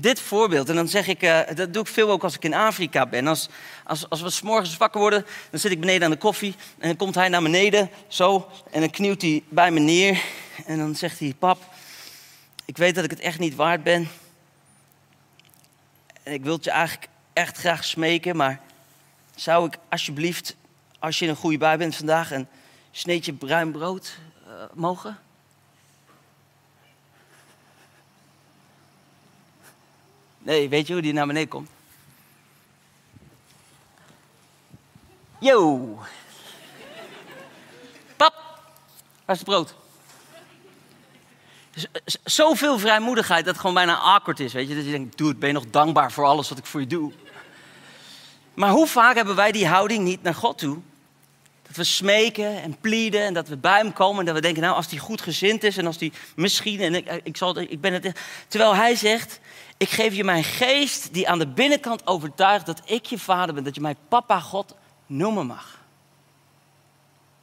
dit 0.00 0.20
voorbeeld. 0.20 0.68
En 0.68 0.74
dan 0.74 0.88
zeg 0.88 1.06
ik, 1.06 1.22
uh, 1.22 1.40
dat 1.54 1.72
doe 1.72 1.82
ik 1.82 1.88
veel 1.88 2.10
ook 2.10 2.22
als 2.22 2.34
ik 2.34 2.44
in 2.44 2.54
Afrika 2.54 3.06
ben. 3.06 3.26
Als, 3.26 3.48
als, 3.84 4.08
als 4.08 4.20
we 4.20 4.30
s 4.30 4.42
morgens 4.42 4.76
wakker 4.76 5.00
worden, 5.00 5.26
dan 5.50 5.60
zit 5.60 5.70
ik 5.70 5.80
beneden 5.80 6.04
aan 6.04 6.10
de 6.10 6.16
koffie. 6.16 6.54
En 6.78 6.88
dan 6.88 6.96
komt 6.96 7.14
hij 7.14 7.28
naar 7.28 7.42
beneden, 7.42 7.90
zo. 8.08 8.50
En 8.70 8.80
dan 8.80 8.90
knielt 8.90 9.22
hij 9.22 9.42
bij 9.48 9.70
me 9.70 9.80
neer. 9.80 10.22
En 10.66 10.78
dan 10.78 10.94
zegt 10.94 11.18
hij, 11.18 11.34
pap, 11.38 11.62
ik 12.64 12.76
weet 12.76 12.94
dat 12.94 13.04
ik 13.04 13.10
het 13.10 13.20
echt 13.20 13.38
niet 13.38 13.54
waard 13.54 13.82
ben. 13.82 14.08
En 16.22 16.32
ik 16.32 16.42
wil 16.42 16.54
het 16.54 16.64
je 16.64 16.70
eigenlijk 16.70 17.08
echt 17.32 17.56
graag 17.56 17.84
smeken. 17.84 18.36
Maar 18.36 18.60
zou 19.34 19.66
ik 19.66 19.78
alsjeblieft, 19.88 20.56
als 20.98 21.18
je 21.18 21.24
in 21.24 21.30
een 21.30 21.36
goede 21.36 21.58
bui 21.58 21.76
bent 21.76 21.96
vandaag, 21.96 22.30
een 22.30 22.48
sneetje 22.90 23.32
bruin 23.32 23.72
brood 23.72 24.18
uh, 24.46 24.52
mogen? 24.74 25.18
Nee, 30.42 30.68
weet 30.68 30.86
je 30.86 30.92
hoe 30.92 31.02
die 31.02 31.12
naar 31.12 31.26
beneden 31.26 31.48
komt? 31.48 31.68
Yo. 35.38 35.98
Pap, 38.16 38.34
waar 39.24 39.34
is 39.34 39.38
het 39.38 39.44
brood? 39.44 39.74
Zoveel 42.24 42.78
vrijmoedigheid 42.78 43.44
dat 43.44 43.52
het 43.52 43.60
gewoon 43.60 43.76
bijna 43.76 43.98
awkward 43.98 44.40
is. 44.40 44.52
Weet 44.52 44.68
je? 44.68 44.74
Dat 44.74 44.84
je 44.84 44.90
denkt, 44.90 45.18
het, 45.18 45.38
ben 45.38 45.48
je 45.48 45.54
nog 45.54 45.70
dankbaar 45.70 46.12
voor 46.12 46.24
alles 46.24 46.48
wat 46.48 46.58
ik 46.58 46.66
voor 46.66 46.80
je 46.80 46.86
doe? 46.86 47.12
Maar 48.54 48.70
hoe 48.70 48.86
vaak 48.86 49.14
hebben 49.14 49.36
wij 49.36 49.52
die 49.52 49.66
houding 49.66 50.04
niet 50.04 50.22
naar 50.22 50.34
God 50.34 50.58
toe? 50.58 50.78
Dat 51.72 51.86
we 51.86 51.92
smeken 51.92 52.62
en 52.62 52.76
plieden 52.80 53.22
en 53.22 53.34
dat 53.34 53.48
we 53.48 53.56
bij 53.56 53.78
hem 53.78 53.92
komen. 53.92 54.18
En 54.18 54.24
dat 54.24 54.34
we 54.34 54.40
denken, 54.40 54.62
nou, 54.62 54.74
als 54.74 54.90
hij 54.90 54.98
goed 54.98 55.20
gezind 55.20 55.64
is 55.64 55.76
en 55.76 55.86
als 55.86 55.98
hij 55.98 56.12
misschien, 56.36 56.80
en 56.80 56.94
ik, 56.94 57.20
ik, 57.22 57.36
zal, 57.36 57.58
ik 57.58 57.80
ben 57.80 57.92
het. 57.92 58.12
Terwijl 58.48 58.74
hij 58.74 58.94
zegt, 58.94 59.40
ik 59.76 59.88
geef 59.88 60.14
je 60.14 60.24
mijn 60.24 60.44
geest 60.44 61.14
die 61.14 61.28
aan 61.28 61.38
de 61.38 61.46
binnenkant 61.46 62.06
overtuigt 62.06 62.66
dat 62.66 62.82
ik 62.84 63.06
je 63.06 63.18
vader 63.18 63.54
ben. 63.54 63.64
Dat 63.64 63.74
je 63.74 63.80
mij 63.80 63.96
papa 64.08 64.40
God 64.40 64.74
noemen 65.06 65.46
mag. 65.46 65.80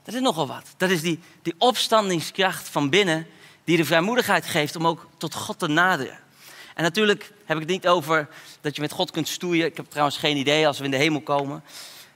Dat 0.03 0.13
is 0.13 0.21
nogal 0.21 0.47
wat. 0.47 0.73
Dat 0.77 0.89
is 0.89 1.01
die, 1.01 1.19
die 1.41 1.55
opstandingskracht 1.57 2.69
van 2.69 2.89
binnen 2.89 3.27
die 3.63 3.77
de 3.77 3.85
vrijmoedigheid 3.85 4.45
geeft 4.45 4.75
om 4.75 4.87
ook 4.87 5.07
tot 5.17 5.33
God 5.33 5.59
te 5.59 5.67
naderen. 5.67 6.19
En 6.75 6.83
natuurlijk 6.83 7.31
heb 7.45 7.57
ik 7.57 7.63
het 7.63 7.71
niet 7.71 7.87
over 7.87 8.27
dat 8.61 8.75
je 8.75 8.81
met 8.81 8.91
God 8.91 9.11
kunt 9.11 9.27
stoeien. 9.27 9.65
Ik 9.65 9.77
heb 9.77 9.85
trouwens 9.89 10.17
geen 10.17 10.37
idee 10.37 10.67
als 10.67 10.77
we 10.77 10.85
in 10.85 10.91
de 10.91 10.97
hemel 10.97 11.21
komen. 11.21 11.63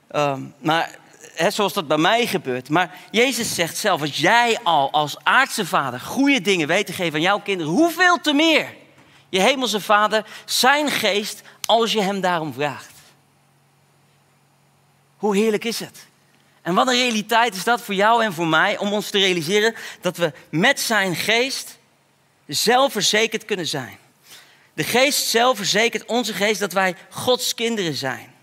Ehm, 0.08 0.42
maar 0.58 1.02
he, 1.34 1.50
zoals 1.50 1.72
dat 1.72 1.88
bij 1.88 1.96
mij 1.96 2.26
gebeurt. 2.26 2.68
Maar 2.68 2.94
Jezus 3.10 3.54
zegt 3.54 3.76
zelf, 3.76 4.00
als 4.00 4.16
jij 4.16 4.58
al 4.62 4.90
als 4.90 5.16
aardse 5.22 5.66
vader 5.66 6.00
goede 6.00 6.40
dingen 6.40 6.66
weet 6.66 6.86
te 6.86 6.92
geven 6.92 7.14
aan 7.14 7.20
jouw 7.20 7.40
kinderen, 7.40 7.72
hoeveel 7.72 8.20
te 8.20 8.32
meer 8.32 8.74
je 9.28 9.40
hemelse 9.40 9.80
vader 9.80 10.24
zijn 10.44 10.90
geest 10.90 11.42
als 11.66 11.92
je 11.92 12.00
hem 12.00 12.20
daarom 12.20 12.52
vraagt. 12.52 12.92
Hoe 15.16 15.36
heerlijk 15.36 15.64
is 15.64 15.80
het? 15.80 16.06
En 16.62 16.74
wat 16.74 16.86
een 16.86 16.94
realiteit 16.94 17.54
is 17.54 17.64
dat 17.64 17.80
voor 17.80 17.94
jou 17.94 18.24
en 18.24 18.32
voor 18.32 18.46
mij 18.46 18.78
om 18.78 18.92
ons 18.92 19.10
te 19.10 19.18
realiseren 19.18 19.74
dat 20.00 20.16
we 20.16 20.32
met 20.50 20.80
zijn 20.80 21.16
geest 21.16 21.78
zelfverzekerd 22.46 23.44
kunnen 23.44 23.66
zijn. 23.66 23.98
De 24.74 24.84
geest 24.84 25.26
zelf 25.26 25.56
verzekert 25.56 26.04
onze 26.04 26.32
geest 26.32 26.60
dat 26.60 26.72
wij 26.72 26.96
Gods 27.10 27.54
kinderen 27.54 27.94
zijn. 27.94 28.33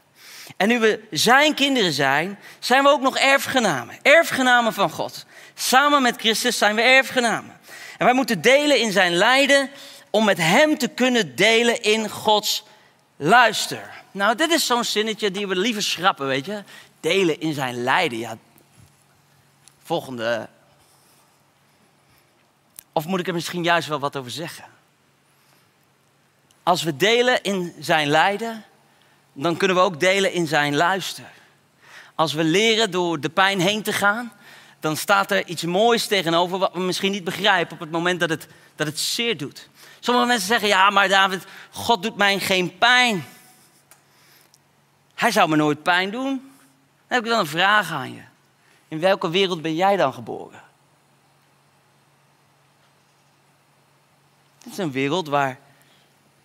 En 0.61 0.67
nu 0.67 0.79
we 0.79 1.07
zijn 1.11 1.53
kinderen 1.53 1.93
zijn, 1.93 2.39
zijn 2.59 2.83
we 2.83 2.89
ook 2.89 3.01
nog 3.01 3.17
erfgenamen. 3.17 3.97
Erfgenamen 4.01 4.73
van 4.73 4.89
God. 4.89 5.25
Samen 5.55 6.01
met 6.01 6.19
Christus 6.19 6.57
zijn 6.57 6.75
we 6.75 6.81
erfgenamen. 6.81 7.59
En 7.97 8.05
wij 8.05 8.13
moeten 8.13 8.41
delen 8.41 8.79
in 8.79 8.91
zijn 8.91 9.13
lijden 9.13 9.69
om 10.09 10.25
met 10.25 10.37
hem 10.37 10.77
te 10.77 10.87
kunnen 10.87 11.35
delen 11.35 11.81
in 11.81 12.09
Gods 12.09 12.63
luister. 13.15 13.89
Nou, 14.11 14.35
dit 14.35 14.51
is 14.51 14.65
zo'n 14.65 14.83
zinnetje 14.83 15.31
die 15.31 15.47
we 15.47 15.55
liever 15.55 15.83
schrappen, 15.83 16.27
weet 16.27 16.45
je. 16.45 16.63
Delen 16.99 17.39
in 17.39 17.53
zijn 17.53 17.83
lijden. 17.83 18.19
Ja. 18.19 18.37
Volgende. 19.83 20.49
Of 22.93 23.05
moet 23.05 23.19
ik 23.19 23.27
er 23.27 23.33
misschien 23.33 23.63
juist 23.63 23.87
wel 23.87 23.99
wat 23.99 24.15
over 24.15 24.31
zeggen? 24.31 24.65
Als 26.63 26.83
we 26.83 26.97
delen 26.97 27.43
in 27.43 27.75
zijn 27.79 28.07
lijden, 28.07 28.65
dan 29.33 29.57
kunnen 29.57 29.77
we 29.77 29.83
ook 29.83 29.99
delen 29.99 30.33
in 30.33 30.47
zijn 30.47 30.75
luister. 30.75 31.25
Als 32.15 32.33
we 32.33 32.43
leren 32.43 32.91
door 32.91 33.19
de 33.19 33.29
pijn 33.29 33.59
heen 33.59 33.83
te 33.83 33.93
gaan, 33.93 34.31
dan 34.79 34.97
staat 34.97 35.31
er 35.31 35.47
iets 35.47 35.63
moois 35.63 36.07
tegenover 36.07 36.57
wat 36.57 36.73
we 36.73 36.79
misschien 36.79 37.11
niet 37.11 37.23
begrijpen 37.23 37.73
op 37.73 37.79
het 37.79 37.91
moment 37.91 38.19
dat 38.19 38.29
het, 38.29 38.47
dat 38.75 38.87
het 38.87 38.99
zeer 38.99 39.37
doet. 39.37 39.69
Sommige 39.99 40.27
mensen 40.27 40.47
zeggen, 40.47 40.67
ja, 40.67 40.89
maar 40.89 41.09
David, 41.09 41.45
God 41.71 42.03
doet 42.03 42.15
mij 42.15 42.39
geen 42.39 42.77
pijn. 42.77 43.25
Hij 45.15 45.31
zou 45.31 45.49
me 45.49 45.55
nooit 45.55 45.83
pijn 45.83 46.11
doen. 46.11 46.25
Dan 46.27 47.07
heb 47.07 47.23
ik 47.23 47.29
wel 47.29 47.39
een 47.39 47.45
vraag 47.45 47.91
aan 47.91 48.13
je. 48.13 48.21
In 48.87 48.99
welke 48.99 49.29
wereld 49.29 49.61
ben 49.61 49.75
jij 49.75 49.97
dan 49.97 50.13
geboren? 50.13 50.61
Dit 54.63 54.71
is 54.71 54.77
een 54.77 54.91
wereld 54.91 55.27
waar 55.27 55.59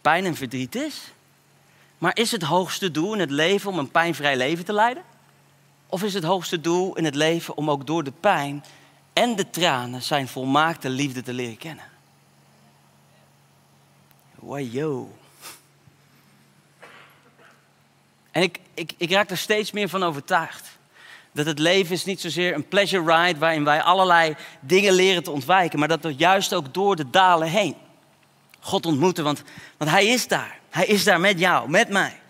pijn 0.01 0.25
en 0.25 0.37
verdriet 0.37 0.75
is. 0.75 1.01
Maar 1.99 2.17
is 2.17 2.31
het 2.31 2.43
hoogste 2.43 2.91
doel 2.91 3.13
in 3.13 3.21
het 3.21 3.31
leven 3.31 3.71
om 3.71 3.79
een 3.79 3.91
pijnvrij 3.91 4.37
leven 4.37 4.65
te 4.65 4.73
leiden? 4.73 5.03
Of 5.87 6.03
is 6.03 6.15
het 6.15 6.25
hoogste 6.25 6.61
doel 6.61 6.97
in 6.97 7.05
het 7.05 7.15
leven 7.15 7.57
om 7.57 7.71
ook 7.71 7.87
door 7.87 8.05
de 8.05 8.13
pijn 8.21 8.65
en 9.13 9.37
de 9.37 9.51
tranen 9.51 10.03
zijn 10.03 10.29
volmaakte 10.29 10.89
liefde 10.89 11.23
te 11.23 11.33
leren 11.33 11.57
kennen? 11.57 11.85
Wajo. 14.35 15.15
En 18.31 18.43
ik, 18.43 18.61
ik, 18.75 18.93
ik 18.97 19.11
raak 19.11 19.31
er 19.31 19.37
steeds 19.37 19.73
meer 19.73 19.89
van 19.89 20.03
overtuigd. 20.03 20.79
Dat 21.33 21.47
het 21.47 21.59
leven 21.59 21.95
is 21.95 22.05
niet 22.05 22.21
zozeer 22.21 22.55
een 22.55 22.69
pleasure 22.69 23.17
ride 23.17 23.39
waarin 23.39 23.65
wij 23.65 23.83
allerlei 23.83 24.37
dingen 24.61 24.93
leren 24.93 25.23
te 25.23 25.31
ontwijken, 25.31 25.79
maar 25.79 25.89
dat 25.89 26.03
we 26.03 26.15
juist 26.15 26.55
ook 26.55 26.75
door 26.75 26.97
de 26.97 27.11
dalen 27.11 27.49
heen 27.49 27.77
God 28.67 28.87
ontmoeten, 28.87 29.25
want, 29.25 29.43
want 29.77 29.91
Hij 29.91 30.07
is 30.07 30.29
daar. 30.29 30.59
Hij 30.77 30.87
is 30.87 31.05
daar 31.05 31.21
met 31.21 31.39
jou, 31.39 31.71
met 31.71 31.89
mij. 31.89 32.21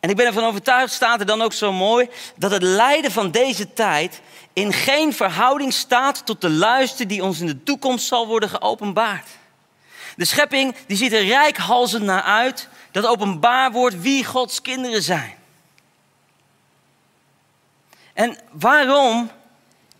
En 0.00 0.10
ik 0.10 0.16
ben 0.16 0.26
ervan 0.26 0.44
overtuigd, 0.44 0.92
staat 0.92 1.20
er 1.20 1.26
dan 1.26 1.42
ook 1.42 1.52
zo 1.52 1.72
mooi, 1.72 2.08
dat 2.36 2.50
het 2.50 2.62
lijden 2.62 3.10
van 3.10 3.30
deze 3.30 3.72
tijd 3.72 4.20
in 4.52 4.72
geen 4.72 5.12
verhouding 5.12 5.72
staat 5.72 6.26
tot 6.26 6.40
de 6.40 6.50
luister 6.50 7.08
die 7.08 7.22
ons 7.22 7.40
in 7.40 7.46
de 7.46 7.62
toekomst 7.62 8.06
zal 8.06 8.26
worden 8.26 8.48
geopenbaard. 8.48 9.28
De 10.16 10.24
schepping 10.24 10.76
die 10.86 10.96
ziet 10.96 11.12
er 11.12 11.26
rijkhalzend 11.26 12.04
naar 12.04 12.22
uit 12.22 12.68
dat 12.90 13.06
openbaar 13.06 13.72
wordt 13.72 14.00
wie 14.00 14.24
Gods 14.24 14.62
kinderen 14.62 15.02
zijn. 15.02 15.34
En 18.12 18.38
waarom 18.50 19.30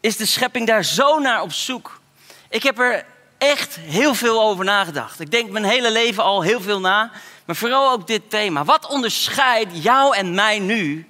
is 0.01 0.17
de 0.17 0.27
schepping 0.27 0.67
daar 0.67 0.85
zo 0.85 1.19
naar 1.19 1.43
op 1.43 1.53
zoek? 1.53 2.01
Ik 2.49 2.63
heb 2.63 2.79
er 2.79 3.07
echt 3.41 3.77
heel 3.77 4.15
veel 4.15 4.43
over 4.43 4.65
nagedacht. 4.65 5.21
Ik 5.21 5.31
denk 5.31 5.51
mijn 5.51 5.65
hele 5.65 5.91
leven 5.91 6.23
al 6.23 6.43
heel 6.43 6.61
veel 6.61 6.81
na, 6.81 7.11
maar 7.45 7.57
vooral 7.57 7.91
ook 7.91 8.07
dit 8.07 8.31
thema. 8.31 8.65
Wat 8.65 8.87
onderscheidt 8.87 9.83
jou 9.83 10.17
en 10.17 10.35
mij 10.35 10.59
nu 10.59 11.09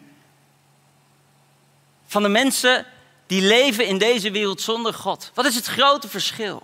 van 2.06 2.22
de 2.22 2.28
mensen 2.28 2.86
die 3.26 3.42
leven 3.42 3.86
in 3.86 3.98
deze 3.98 4.30
wereld 4.30 4.60
zonder 4.60 4.94
God? 4.94 5.30
Wat 5.34 5.44
is 5.44 5.54
het 5.54 5.66
grote 5.66 6.08
verschil? 6.08 6.62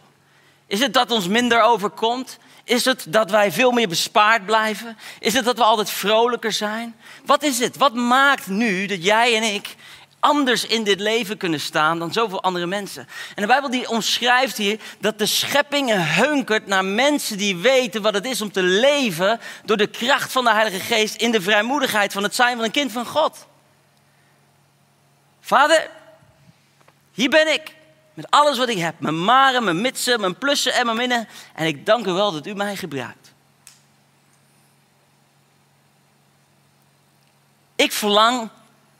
Is 0.67 0.81
het 0.81 0.95
dat 0.95 1.11
ons 1.11 1.29
minder 1.29 1.63
overkomt? 1.63 2.39
Is 2.65 2.85
het 2.85 3.05
dat 3.09 3.31
wij 3.31 3.53
veel 3.53 3.71
meer 3.71 3.89
bespaard 3.89 4.47
blijven? 4.47 4.99
Is 5.19 5.35
het 5.35 5.45
dat 5.45 5.57
we 5.57 5.65
altijd 5.65 5.91
vrolijker 5.91 6.53
zijn? 6.53 6.97
Wat 7.25 7.43
is 7.43 7.59
het? 7.59 7.77
Wat 7.77 7.95
maakt 7.95 8.47
nu 8.47 8.87
dat 8.87 9.05
jij 9.05 9.37
en 9.37 9.55
ik 9.55 9.75
anders 10.27 10.67
in 10.67 10.85
dit 10.85 11.01
leven 11.01 11.37
kunnen 11.37 11.61
staan 11.61 11.99
dan 11.99 12.13
zoveel 12.13 12.43
andere 12.43 12.67
mensen. 12.67 13.09
En 13.35 13.43
de 13.43 13.47
Bijbel 13.47 13.71
die 13.71 13.89
omschrijft 13.89 14.57
hier 14.57 14.81
dat 14.99 15.19
de 15.19 15.27
schepping 15.27 15.93
hunkert 15.95 16.67
naar 16.67 16.85
mensen 16.85 17.39
die 17.39 17.57
weten 17.57 18.03
wat 18.03 18.15
het 18.15 18.25
is 18.27 18.41
om 18.41 18.53
te 18.53 18.63
leven 18.63 19.41
door 19.65 19.77
de 19.77 19.87
kracht 19.87 20.33
van 20.33 20.45
de 20.45 20.53
Heilige 20.53 20.81
Geest 20.81 21.15
in 21.15 21.31
de 21.31 21.41
vrijmoedigheid 21.41 22.13
van 22.13 22.23
het 22.23 22.35
zijn 22.35 22.57
van 22.57 22.65
een 22.65 22.71
kind 22.71 22.93
van 22.93 23.07
God. 23.07 23.47
Vader, 25.41 25.91
hier 27.13 27.31
ben 27.31 27.53
ik. 27.53 27.75
Met 28.15 28.31
alles 28.31 28.59
wat 28.59 28.69
ik 28.69 28.79
heb. 28.79 28.95
Mijn 29.01 29.25
maren, 29.25 29.65
mijn 29.65 29.81
mitsen, 29.81 30.21
mijn 30.21 30.39
plussen 30.39 30.73
en 30.73 30.85
mijn 30.85 30.97
minnen. 30.97 31.29
En 31.55 31.67
ik 31.67 31.87
dank 31.87 32.07
u 32.07 32.13
wel 32.13 32.33
dat 32.33 32.47
u 32.47 32.55
mij 32.55 32.77
gebruikt. 32.77 33.33
Ik 37.77 37.93
verlang 37.93 38.51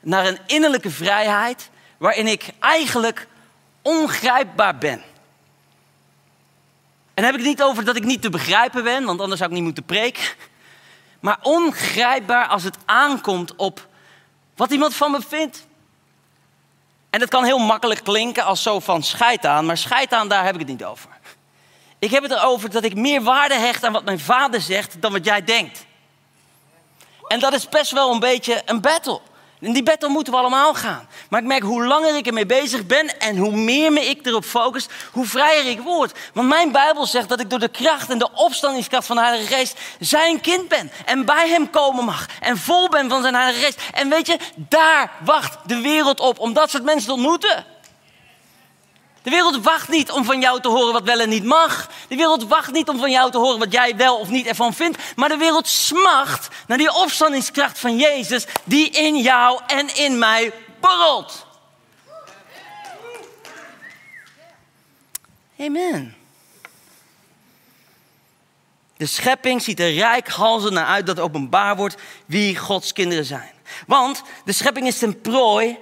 naar 0.07 0.25
een 0.25 0.39
innerlijke 0.45 0.89
vrijheid 0.89 1.69
waarin 1.97 2.27
ik 2.27 2.49
eigenlijk 2.59 3.27
ongrijpbaar 3.81 4.77
ben. 4.77 5.01
En 7.13 7.23
heb 7.23 7.33
ik 7.33 7.39
het 7.39 7.47
niet 7.47 7.61
over 7.61 7.85
dat 7.85 7.95
ik 7.95 8.03
niet 8.03 8.21
te 8.21 8.29
begrijpen 8.29 8.83
ben, 8.83 9.05
want 9.05 9.19
anders 9.19 9.39
zou 9.39 9.49
ik 9.49 9.55
niet 9.55 9.65
moeten 9.65 9.83
preken. 9.83 10.23
Maar 11.19 11.37
ongrijpbaar 11.41 12.47
als 12.47 12.63
het 12.63 12.77
aankomt 12.85 13.55
op 13.55 13.87
wat 14.55 14.71
iemand 14.71 14.95
van 14.95 15.11
me 15.11 15.21
vindt. 15.27 15.67
En 17.09 17.19
dat 17.19 17.29
kan 17.29 17.43
heel 17.43 17.59
makkelijk 17.59 18.03
klinken 18.03 18.43
als 18.43 18.63
zo 18.63 18.79
van 18.79 19.03
scheid 19.03 19.45
aan, 19.45 19.65
maar 19.65 19.77
scheid 19.77 20.13
aan, 20.13 20.27
daar 20.27 20.45
heb 20.45 20.53
ik 20.53 20.59
het 20.59 20.69
niet 20.69 20.83
over. 20.83 21.09
Ik 21.99 22.11
heb 22.11 22.23
het 22.23 22.31
erover 22.31 22.69
dat 22.69 22.83
ik 22.83 22.95
meer 22.95 23.21
waarde 23.21 23.55
hecht 23.55 23.83
aan 23.83 23.93
wat 23.93 24.05
mijn 24.05 24.19
vader 24.19 24.61
zegt 24.61 25.01
dan 25.01 25.11
wat 25.11 25.25
jij 25.25 25.43
denkt. 25.43 25.85
En 27.27 27.39
dat 27.39 27.53
is 27.53 27.69
best 27.69 27.91
wel 27.91 28.11
een 28.13 28.19
beetje 28.19 28.61
een 28.65 28.81
battle. 28.81 29.21
In 29.59 29.73
die 29.73 29.83
battle 29.83 30.09
moeten 30.09 30.33
we 30.33 30.39
allemaal 30.39 30.73
gaan. 30.73 31.07
Maar 31.29 31.41
ik 31.41 31.47
merk 31.47 31.63
hoe 31.63 31.85
langer 31.85 32.15
ik 32.15 32.27
ermee 32.27 32.45
bezig 32.45 32.85
ben 32.85 33.19
en 33.19 33.37
hoe 33.37 33.51
meer 33.51 33.91
me 33.91 34.05
ik 34.05 34.25
erop 34.25 34.45
focus, 34.45 34.87
hoe 35.11 35.25
vrijer 35.25 35.65
ik 35.65 35.79
word. 35.79 36.19
Want 36.33 36.47
mijn 36.47 36.71
Bijbel 36.71 37.05
zegt 37.05 37.29
dat 37.29 37.39
ik 37.39 37.49
door 37.49 37.59
de 37.59 37.67
kracht 37.67 38.09
en 38.09 38.17
de 38.17 38.29
opstandingskracht 38.33 39.05
van 39.05 39.15
de 39.15 39.21
Heilige 39.21 39.53
Geest 39.53 39.79
zijn 39.99 40.41
kind 40.41 40.67
ben. 40.67 40.91
En 41.05 41.25
bij 41.25 41.49
hem 41.49 41.69
komen 41.69 42.05
mag. 42.05 42.25
En 42.39 42.57
vol 42.57 42.89
ben 42.89 43.09
van 43.09 43.21
zijn 43.21 43.35
Heilige 43.35 43.65
Geest. 43.65 43.81
En 43.93 44.09
weet 44.09 44.27
je, 44.27 44.37
daar 44.55 45.11
wacht 45.23 45.57
de 45.65 45.81
wereld 45.81 46.19
op 46.19 46.39
om 46.39 46.53
dat 46.53 46.69
soort 46.69 46.83
mensen 46.83 47.07
te 47.07 47.13
ontmoeten. 47.13 47.65
De 49.27 49.33
wereld 49.33 49.63
wacht 49.63 49.89
niet 49.89 50.11
om 50.11 50.23
van 50.23 50.41
jou 50.41 50.61
te 50.61 50.67
horen 50.67 50.93
wat 50.93 51.03
wel 51.03 51.19
en 51.19 51.29
niet 51.29 51.43
mag. 51.43 51.89
De 52.07 52.15
wereld 52.15 52.47
wacht 52.47 52.71
niet 52.71 52.89
om 52.89 52.99
van 52.99 53.11
jou 53.11 53.31
te 53.31 53.37
horen 53.37 53.59
wat 53.59 53.71
jij 53.71 53.95
wel 53.95 54.17
of 54.17 54.29
niet 54.29 54.45
ervan 54.45 54.73
vindt. 54.73 54.97
Maar 55.15 55.29
de 55.29 55.37
wereld 55.37 55.67
smacht 55.67 56.47
naar 56.67 56.77
die 56.77 56.93
opstandingskracht 56.93 57.79
van 57.79 57.97
Jezus 57.97 58.45
die 58.63 58.89
in 58.89 59.17
jou 59.17 59.61
en 59.67 59.95
in 59.95 60.17
mij 60.17 60.53
borrelt. 60.79 61.45
Amen. 65.59 66.15
De 68.97 69.05
schepping 69.05 69.61
ziet 69.61 69.79
er 69.79 69.93
rijkhalzend 69.93 70.73
naar 70.73 70.85
uit 70.85 71.05
dat 71.05 71.19
openbaar 71.19 71.75
wordt 71.75 71.95
wie 72.25 72.57
Gods 72.57 72.93
kinderen 72.93 73.25
zijn. 73.25 73.51
Want 73.87 74.21
de 74.45 74.53
schepping 74.53 74.87
is 74.87 74.97
ten 74.97 75.21
prooi 75.21 75.77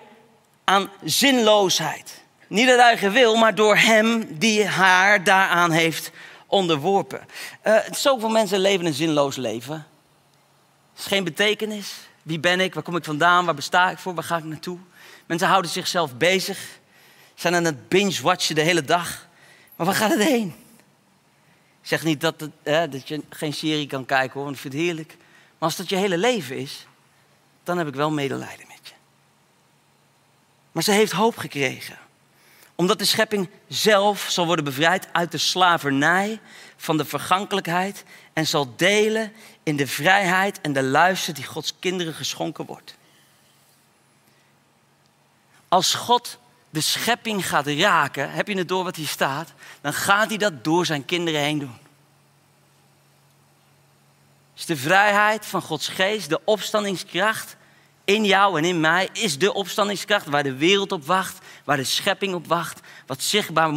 aan 0.64 0.92
zinloosheid. 1.04 2.15
Niet 2.48 2.70
uit 2.70 2.80
eigen 2.80 3.12
wil, 3.12 3.36
maar 3.36 3.56
door 3.56 3.78
hem 3.78 4.38
die 4.38 4.66
haar 4.66 5.24
daaraan 5.24 5.72
heeft 5.72 6.12
onderworpen. 6.48 7.28
Uh, 7.64 7.78
zoveel 7.92 8.30
mensen 8.30 8.60
leven 8.60 8.86
een 8.86 8.94
zinloos 8.94 9.36
leven. 9.36 9.76
Er 9.76 11.00
is 11.00 11.06
geen 11.06 11.24
betekenis. 11.24 11.94
Wie 12.22 12.40
ben 12.40 12.60
ik? 12.60 12.74
Waar 12.74 12.84
kom 12.84 12.96
ik 12.96 13.04
vandaan? 13.04 13.46
Waar 13.46 13.56
besta 13.56 13.90
ik 13.90 13.98
voor? 13.98 14.14
Waar 14.14 14.24
ga 14.24 14.38
ik 14.38 14.44
naartoe? 14.44 14.78
Mensen 15.26 15.48
houden 15.48 15.72
zichzelf 15.72 16.16
bezig. 16.18 16.60
Zijn 17.36 17.56
aan 17.56 17.64
het 17.64 17.90
binge-watchen 17.90 18.56
de 18.56 18.62
hele 18.62 18.84
dag. 18.84 19.28
Maar 19.76 19.86
waar 19.86 19.96
gaat 19.96 20.12
het 20.12 20.24
heen? 20.24 20.56
Ik 21.82 21.92
zeg 21.92 22.04
niet 22.04 22.22
dat, 22.22 22.40
het, 22.40 22.92
dat 22.92 23.08
je 23.08 23.22
geen 23.30 23.54
serie 23.54 23.88
kan 23.88 24.06
kijken 24.06 24.34
hoor, 24.34 24.44
want 24.44 24.56
ik 24.56 24.62
vind 24.62 24.74
het 24.74 24.84
heerlijk. 24.84 25.18
Maar 25.18 25.70
als 25.70 25.76
dat 25.76 25.90
je 25.90 25.96
hele 25.96 26.18
leven 26.18 26.58
is, 26.58 26.88
dan 27.64 27.78
heb 27.78 27.88
ik 27.88 27.96
wel 27.96 28.12
medelijden 28.12 28.66
met 28.68 28.80
je. 28.84 28.94
Maar 30.72 30.84
ze 30.84 30.92
heeft 30.92 31.12
hoop 31.12 31.38
gekregen. 31.38 31.98
Omdat 32.76 33.00
de 33.00 33.06
schepping 33.06 33.50
zelf 33.68 34.28
zal 34.30 34.46
worden 34.46 34.66
bevrijd 34.66 35.08
uit 35.12 35.32
de 35.32 35.38
slavernij 35.38 36.40
van 36.78 36.98
de 36.98 37.06
vergankelijkheid 37.06 38.04
en 38.34 38.48
zal 38.48 38.74
delen 38.76 39.34
in 39.64 39.76
de 39.76 39.88
vrijheid 39.88 40.62
en 40.62 40.74
de 40.74 40.84
luister 40.84 41.34
die 41.34 41.46
Gods 41.46 41.74
kinderen 41.80 42.14
geschonken 42.14 42.66
wordt. 42.66 42.96
Als 45.68 45.94
God 45.94 46.38
de 46.70 46.82
schepping 46.82 47.48
gaat 47.48 47.68
raken, 47.68 48.32
heb 48.32 48.48
je 48.48 48.58
het 48.58 48.68
door 48.68 48.84
wat 48.84 48.96
hier 48.96 49.08
staat, 49.08 49.54
dan 49.82 49.94
gaat 49.94 50.30
hij 50.30 50.38
dat 50.38 50.64
door 50.64 50.86
zijn 50.86 51.06
kinderen 51.06 51.42
heen 51.42 51.60
doen. 51.60 51.78
Is 54.56 54.66
de 54.66 54.78
vrijheid 54.78 55.46
van 55.46 55.62
Gods 55.62 55.88
geest, 55.88 56.30
de 56.30 56.42
opstandingskracht 56.44 57.56
in 58.06 58.26
jou 58.26 58.58
en 58.58 58.66
in 58.66 58.80
mij, 58.80 59.10
is 59.14 59.38
de 59.38 59.54
opstandingskracht 59.54 60.26
waar 60.26 60.44
de 60.44 60.56
wereld 60.56 60.92
op 60.92 61.06
wacht, 61.06 61.46
waar 61.64 61.78
de 61.78 61.84
schepping 61.84 62.34
op 62.34 62.48
wacht, 62.48 62.80
wat 63.06 63.22
zichtbaar 63.22 63.72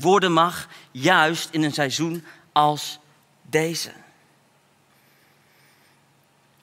worden 0.00 0.32
mag, 0.32 0.68
juist 0.90 1.48
in 1.50 1.62
een 1.62 1.72
seizoen 1.72 2.24
als 2.52 2.98
deze. 3.42 3.90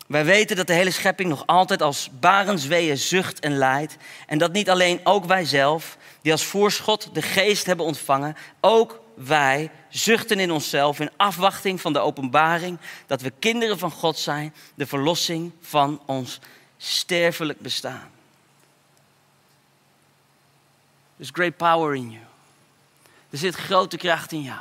Wij 0.07 0.25
weten 0.25 0.55
dat 0.55 0.67
de 0.67 0.73
hele 0.73 0.91
schepping 0.91 1.29
nog 1.29 1.43
altijd 1.45 1.81
als 1.81 2.09
barensweeën 2.19 2.97
zucht 2.97 3.39
en 3.39 3.57
lijdt. 3.57 3.97
En 4.27 4.37
dat 4.37 4.51
niet 4.51 4.69
alleen 4.69 4.99
ook 5.03 5.25
wij 5.25 5.45
zelf, 5.45 5.97
die 6.21 6.31
als 6.31 6.43
voorschot 6.43 7.09
de 7.13 7.21
geest 7.21 7.65
hebben 7.65 7.85
ontvangen, 7.85 8.35
ook 8.61 9.01
wij 9.15 9.71
zuchten 9.89 10.39
in 10.39 10.51
onszelf 10.51 10.99
in 10.99 11.11
afwachting 11.17 11.81
van 11.81 11.93
de 11.93 11.99
openbaring 11.99 12.77
dat 13.07 13.21
we 13.21 13.33
kinderen 13.39 13.79
van 13.79 13.91
God 13.91 14.17
zijn, 14.17 14.53
de 14.75 14.85
verlossing 14.85 15.51
van 15.61 16.01
ons 16.05 16.39
sterfelijk 16.77 17.59
bestaan. 17.59 18.11
There's 21.15 21.31
great 21.33 21.57
power 21.57 21.95
in 21.95 22.11
you. 22.11 22.23
Er 23.29 23.37
zit 23.37 23.55
grote 23.55 23.97
kracht 23.97 24.31
in 24.31 24.41
jou. 24.41 24.59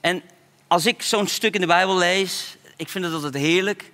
En 0.00 0.22
als 0.66 0.86
ik 0.86 1.02
zo'n 1.02 1.26
stuk 1.26 1.54
in 1.54 1.60
de 1.60 1.66
Bijbel 1.66 1.96
lees, 1.96 2.56
ik 2.76 2.88
vind 2.88 3.04
het 3.04 3.14
altijd 3.14 3.34
heerlijk. 3.34 3.92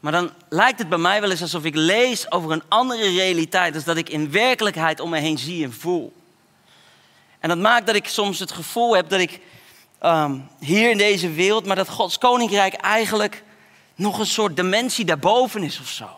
Maar 0.00 0.12
dan 0.12 0.32
lijkt 0.48 0.78
het 0.78 0.88
bij 0.88 0.98
mij 0.98 1.20
wel 1.20 1.30
eens 1.30 1.42
alsof 1.42 1.64
ik 1.64 1.74
lees 1.74 2.30
over 2.30 2.50
een 2.50 2.62
andere 2.68 3.14
realiteit. 3.14 3.72
Dus 3.72 3.84
dat 3.84 3.96
ik 3.96 4.08
in 4.08 4.30
werkelijkheid 4.30 5.00
om 5.00 5.10
me 5.10 5.18
heen 5.18 5.38
zie 5.38 5.64
en 5.64 5.72
voel. 5.72 6.14
En 7.40 7.48
dat 7.48 7.58
maakt 7.58 7.86
dat 7.86 7.94
ik 7.94 8.08
soms 8.08 8.38
het 8.38 8.52
gevoel 8.52 8.96
heb 8.96 9.08
dat 9.08 9.20
ik 9.20 9.40
um, 10.02 10.48
hier 10.58 10.90
in 10.90 10.98
deze 10.98 11.30
wereld, 11.30 11.66
maar 11.66 11.76
dat 11.76 11.88
Gods 11.88 12.18
koninkrijk 12.18 12.74
eigenlijk 12.74 13.42
nog 13.96 14.18
een 14.18 14.26
soort 14.26 14.56
dimensie 14.56 15.04
daarboven 15.04 15.62
is 15.62 15.80
of 15.80 15.88
zo. 15.88 16.08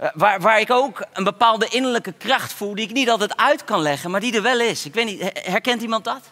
Uh, 0.00 0.08
waar, 0.14 0.40
waar 0.40 0.60
ik 0.60 0.70
ook 0.70 1.06
een 1.12 1.24
bepaalde 1.24 1.68
innerlijke 1.68 2.12
kracht 2.12 2.52
voel 2.52 2.74
die 2.74 2.84
ik 2.84 2.92
niet 2.92 3.10
altijd 3.10 3.36
uit 3.36 3.64
kan 3.64 3.80
leggen, 3.80 4.10
maar 4.10 4.20
die 4.20 4.34
er 4.34 4.42
wel 4.42 4.60
is. 4.60 4.84
Ik 4.84 4.94
weet 4.94 5.06
niet, 5.06 5.30
herkent 5.42 5.82
iemand 5.82 6.04
dat? 6.04 6.22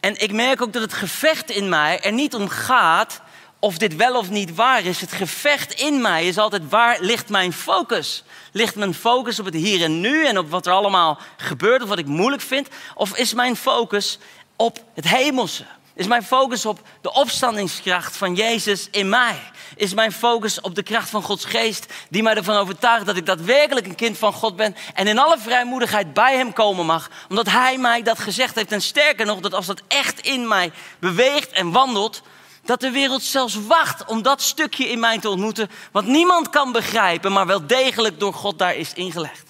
En 0.00 0.20
ik 0.20 0.32
merk 0.32 0.62
ook 0.62 0.72
dat 0.72 0.82
het 0.82 0.92
gevecht 0.92 1.50
in 1.50 1.68
mij 1.68 2.00
er 2.00 2.12
niet 2.12 2.34
om 2.34 2.48
gaat 2.48 3.20
of 3.58 3.78
dit 3.78 3.96
wel 3.96 4.16
of 4.16 4.30
niet 4.30 4.54
waar 4.54 4.84
is. 4.84 5.00
Het 5.00 5.12
gevecht 5.12 5.72
in 5.72 6.00
mij 6.00 6.26
is 6.26 6.38
altijd 6.38 6.68
waar 6.68 6.96
ligt 7.00 7.28
mijn 7.28 7.52
focus? 7.52 8.24
Ligt 8.52 8.74
mijn 8.74 8.94
focus 8.94 9.38
op 9.38 9.44
het 9.44 9.54
hier 9.54 9.82
en 9.82 10.00
nu 10.00 10.26
en 10.26 10.38
op 10.38 10.50
wat 10.50 10.66
er 10.66 10.72
allemaal 10.72 11.18
gebeurt 11.36 11.82
of 11.82 11.88
wat 11.88 11.98
ik 11.98 12.06
moeilijk 12.06 12.42
vind? 12.42 12.68
Of 12.94 13.16
is 13.16 13.34
mijn 13.34 13.56
focus 13.56 14.18
op 14.56 14.84
het 14.94 15.08
hemelse? 15.08 15.64
Is 16.00 16.06
mijn 16.06 16.22
focus 16.22 16.66
op 16.66 16.80
de 17.00 17.12
opstandingskracht 17.12 18.16
van 18.16 18.34
Jezus 18.34 18.88
in 18.90 19.08
mij? 19.08 19.40
Is 19.76 19.94
mijn 19.94 20.12
focus 20.12 20.60
op 20.60 20.74
de 20.74 20.82
kracht 20.82 21.10
van 21.10 21.22
Gods 21.22 21.44
geest 21.44 21.86
die 22.08 22.22
mij 22.22 22.34
ervan 22.34 22.56
overtuigt 22.56 23.06
dat 23.06 23.16
ik 23.16 23.26
daadwerkelijk 23.26 23.86
een 23.86 23.94
kind 23.94 24.18
van 24.18 24.32
God 24.32 24.56
ben 24.56 24.76
en 24.94 25.06
in 25.06 25.18
alle 25.18 25.38
vrijmoedigheid 25.38 26.14
bij 26.14 26.36
Hem 26.36 26.52
komen 26.52 26.86
mag, 26.86 27.10
omdat 27.28 27.46
Hij 27.46 27.78
mij 27.78 28.02
dat 28.02 28.18
gezegd 28.18 28.54
heeft. 28.54 28.72
En 28.72 28.80
sterker 28.80 29.26
nog, 29.26 29.40
dat 29.40 29.54
als 29.54 29.66
dat 29.66 29.82
echt 29.88 30.20
in 30.20 30.48
mij 30.48 30.72
beweegt 30.98 31.50
en 31.50 31.72
wandelt, 31.72 32.22
dat 32.64 32.80
de 32.80 32.90
wereld 32.90 33.22
zelfs 33.22 33.66
wacht 33.66 34.04
om 34.04 34.22
dat 34.22 34.42
stukje 34.42 34.88
in 34.88 35.00
mij 35.00 35.18
te 35.18 35.28
ontmoeten, 35.28 35.70
wat 35.92 36.04
niemand 36.04 36.50
kan 36.50 36.72
begrijpen, 36.72 37.32
maar 37.32 37.46
wel 37.46 37.66
degelijk 37.66 38.20
door 38.20 38.34
God 38.34 38.58
daar 38.58 38.74
is 38.74 38.92
ingelegd. 38.92 39.48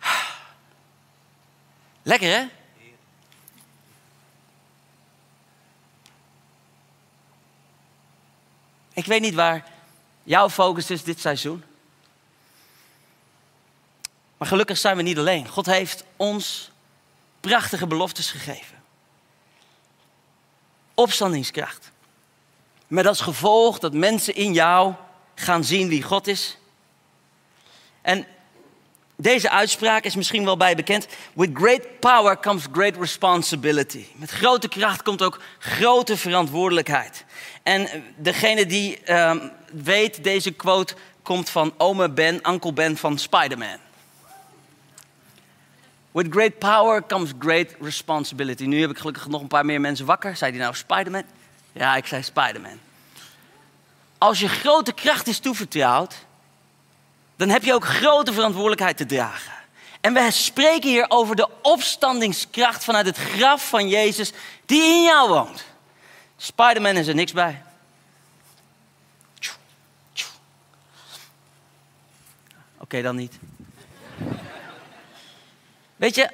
Lekker 2.02 2.28
hè? 2.28 2.55
Ik 8.96 9.06
weet 9.06 9.20
niet 9.20 9.34
waar 9.34 9.64
jouw 10.22 10.50
focus 10.50 10.90
is 10.90 11.04
dit 11.04 11.20
seizoen. 11.20 11.64
Maar 14.36 14.48
gelukkig 14.48 14.78
zijn 14.78 14.96
we 14.96 15.02
niet 15.02 15.18
alleen. 15.18 15.48
God 15.48 15.66
heeft 15.66 16.04
ons 16.16 16.70
prachtige 17.40 17.86
beloftes 17.86 18.30
gegeven. 18.30 18.82
Opstandingskracht. 20.94 21.90
Met 22.86 23.06
als 23.06 23.20
gevolg 23.20 23.78
dat 23.78 23.92
mensen 23.92 24.34
in 24.34 24.52
jou 24.52 24.94
gaan 25.34 25.64
zien 25.64 25.88
wie 25.88 26.02
God 26.02 26.26
is. 26.26 26.56
En 28.02 28.26
deze 29.16 29.50
uitspraak 29.50 30.04
is 30.04 30.14
misschien 30.14 30.44
wel 30.44 30.56
bij 30.56 30.74
bekend. 30.74 31.06
With 31.34 31.50
great 31.54 32.00
power 32.00 32.40
comes 32.40 32.64
great 32.72 32.96
responsibility. 32.96 34.06
Met 34.14 34.30
grote 34.30 34.68
kracht 34.68 35.02
komt 35.02 35.22
ook 35.22 35.40
grote 35.58 36.16
verantwoordelijkheid. 36.16 37.24
En 37.62 38.04
degene 38.16 38.66
die 38.66 39.12
um, 39.12 39.52
weet, 39.72 40.24
deze 40.24 40.50
quote 40.50 40.94
komt 41.22 41.50
van 41.50 41.74
ome 41.76 42.10
Ben, 42.10 42.50
uncle 42.50 42.72
Ben 42.72 42.96
van 42.96 43.18
Spider-Man. 43.18 43.78
With 46.12 46.26
great 46.30 46.58
power 46.58 47.06
comes 47.06 47.30
great 47.38 47.74
responsibility. 47.80 48.64
Nu 48.64 48.80
heb 48.80 48.90
ik 48.90 48.98
gelukkig 48.98 49.28
nog 49.28 49.40
een 49.40 49.46
paar 49.46 49.64
meer 49.64 49.80
mensen 49.80 50.06
wakker. 50.06 50.36
Zei 50.36 50.50
die 50.50 50.60
nou 50.60 50.74
Spider-Man? 50.74 51.24
Ja, 51.72 51.96
ik 51.96 52.06
zei 52.06 52.22
Spider-Man. 52.22 52.78
Als 54.18 54.40
je 54.40 54.48
grote 54.48 54.92
kracht 54.92 55.26
is 55.26 55.38
toevertrouwd, 55.38 56.25
dan 57.36 57.48
heb 57.48 57.64
je 57.64 57.74
ook 57.74 57.84
grote 57.84 58.32
verantwoordelijkheid 58.32 58.96
te 58.96 59.06
dragen. 59.06 59.52
En 60.00 60.12
we 60.14 60.30
spreken 60.30 60.90
hier 60.90 61.04
over 61.08 61.36
de 61.36 61.48
opstandingskracht 61.62 62.84
vanuit 62.84 63.06
het 63.06 63.16
graf 63.16 63.68
van 63.68 63.88
Jezus 63.88 64.32
die 64.66 64.82
in 64.82 65.02
jou 65.02 65.28
woont. 65.28 65.64
Spider-Man 66.36 66.96
is 66.96 67.06
er 67.06 67.14
niks 67.14 67.32
bij. 67.32 67.62
Oké, 72.78 73.02
dan 73.02 73.16
niet. 73.16 73.38
Weet 75.96 76.14
je, 76.14 76.30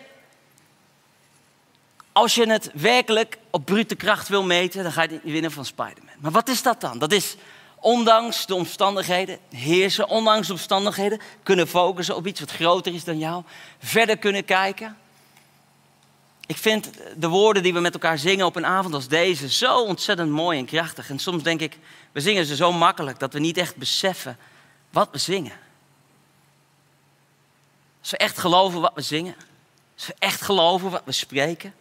als 2.13 2.35
je 2.35 2.47
het 2.47 2.71
werkelijk 2.75 3.39
op 3.51 3.65
brute 3.65 3.95
kracht 3.95 4.29
wil 4.29 4.45
meten, 4.45 4.83
dan 4.83 4.93
ga 4.93 5.03
je 5.03 5.09
niet 5.09 5.23
winnen 5.23 5.53
van 5.53 5.65
Spider-Man. 5.65 6.15
Maar 6.19 6.31
wat 6.31 6.49
is 6.49 6.63
dat 6.63 6.81
dan? 6.81 6.99
Dat 6.99 7.13
is 7.13 7.37
ondanks 7.83 8.47
de 8.47 8.55
omstandigheden 8.55 9.39
heersen, 9.51 10.09
ondanks 10.09 10.47
de 10.47 10.53
omstandigheden 10.53 11.21
kunnen 11.43 11.69
focussen 11.69 12.17
op 12.17 12.27
iets 12.27 12.41
wat 12.41 12.51
groter 12.51 12.95
is 12.95 13.05
dan 13.05 13.19
jou, 13.19 13.45
verder 13.79 14.19
kunnen 14.19 14.45
kijken. 14.45 14.97
Ik 16.47 16.57
vind 16.57 16.91
de 17.17 17.29
woorden 17.29 17.63
die 17.63 17.73
we 17.73 17.81
met 17.81 17.95
elkaar 17.95 18.19
zingen 18.19 18.47
op 18.47 18.57
een 18.57 18.67
avond 18.67 18.95
als 18.95 19.09
deze 19.09 19.51
zo 19.51 19.83
ontzettend 19.85 20.31
mooi 20.31 20.59
en 20.59 20.65
krachtig. 20.65 21.11
En 21.11 21.19
soms 21.19 21.43
denk 21.43 21.61
ik, 21.61 21.79
we 22.13 22.21
zingen 22.21 22.47
ze 22.47 22.57
zo 22.57 22.73
makkelijk 22.73 23.19
dat 23.19 23.33
we 23.33 23.39
niet 23.39 23.57
echt 23.57 23.77
beseffen 23.77 24.39
wat 24.91 25.09
we 25.13 25.19
zingen. 25.19 25.59
Als 28.01 28.11
we 28.11 28.17
echt 28.17 28.39
geloven 28.39 28.81
wat 28.81 28.93
we 28.95 29.03
zingen, 29.03 29.35
als 29.95 30.07
we 30.07 30.15
echt 30.19 30.43
geloven 30.43 30.91
wat 30.91 31.03
we 31.05 31.13
spreken, 31.13 31.75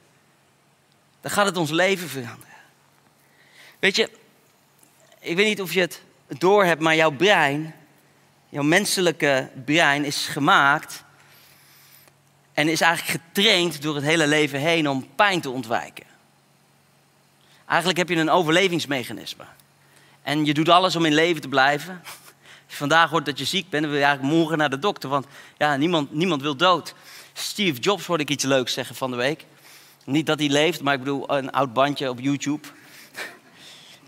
dan 1.22 1.32
gaat 1.32 1.46
het 1.46 1.58
ons 1.58 1.70
leven 1.70 2.10
veranderen. 2.10 2.56
Weet 3.80 3.96
je, 3.96 4.10
ik 5.22 5.36
weet 5.36 5.46
niet 5.46 5.62
of 5.62 5.74
je 5.74 5.80
het 5.80 6.02
door 6.28 6.66
hebt, 6.66 6.82
maar 6.82 6.96
jouw 6.96 7.12
brein, 7.12 7.76
jouw 8.50 8.64
menselijke 8.64 9.50
brein 9.66 10.06
is 10.06 10.28
gemaakt 10.28 11.04
en 12.54 12.68
is 12.68 12.82
eigenlijk 12.82 13.22
getraind 13.24 13.82
door 13.82 13.96
het 13.96 14.04
hele 14.04 14.28
leven 14.28 14.60
heen 14.60 14.90
om 14.90 15.08
pijn 15.16 15.42
te 15.42 15.50
ontwijken. 15.50 16.06
Eigenlijk 17.66 18.00
heb 18.00 18.10
je 18.10 18.16
een 18.16 18.30
overlevingsmechanisme. 18.30 19.44
En 20.22 20.46
je 20.46 20.54
doet 20.54 20.70
alles 20.70 20.96
om 20.96 21.06
in 21.06 21.14
leven 21.14 21.42
te 21.42 21.48
blijven. 21.48 22.02
Als 22.04 22.14
je 22.68 22.76
vandaag 22.76 23.10
hoort 23.10 23.26
dat 23.26 23.40
je 23.40 23.46
ziek 23.46 23.70
bent, 23.70 23.84
dan 23.84 23.92
wil 23.92 24.00
je 24.00 24.06
eigenlijk 24.06 24.36
morgen 24.36 24.58
naar 24.58 24.70
de 24.70 24.80
dokter. 24.80 25.10
Want 25.10 25.26
ja, 25.58 25.76
niemand, 25.76 26.14
niemand 26.14 26.42
wil 26.42 26.56
dood. 26.56 26.94
Steve 27.34 27.80
Jobs 27.80 28.06
hoorde 28.06 28.24
ik 28.24 28.30
iets 28.30 28.44
leuks 28.44 28.74
zeggen 28.74 28.96
van 28.96 29.12
de 29.12 29.18
week. 29.18 29.46
Niet 30.06 30.26
dat 30.26 30.40
hij 30.40 30.50
leeft, 30.50 30.82
maar 30.82 30.94
ik 30.94 31.00
bedoel 31.00 31.34
een 31.34 31.52
oud 31.52 31.74
bandje 31.74 32.10
op 32.10 32.20
YouTube. 32.20 32.68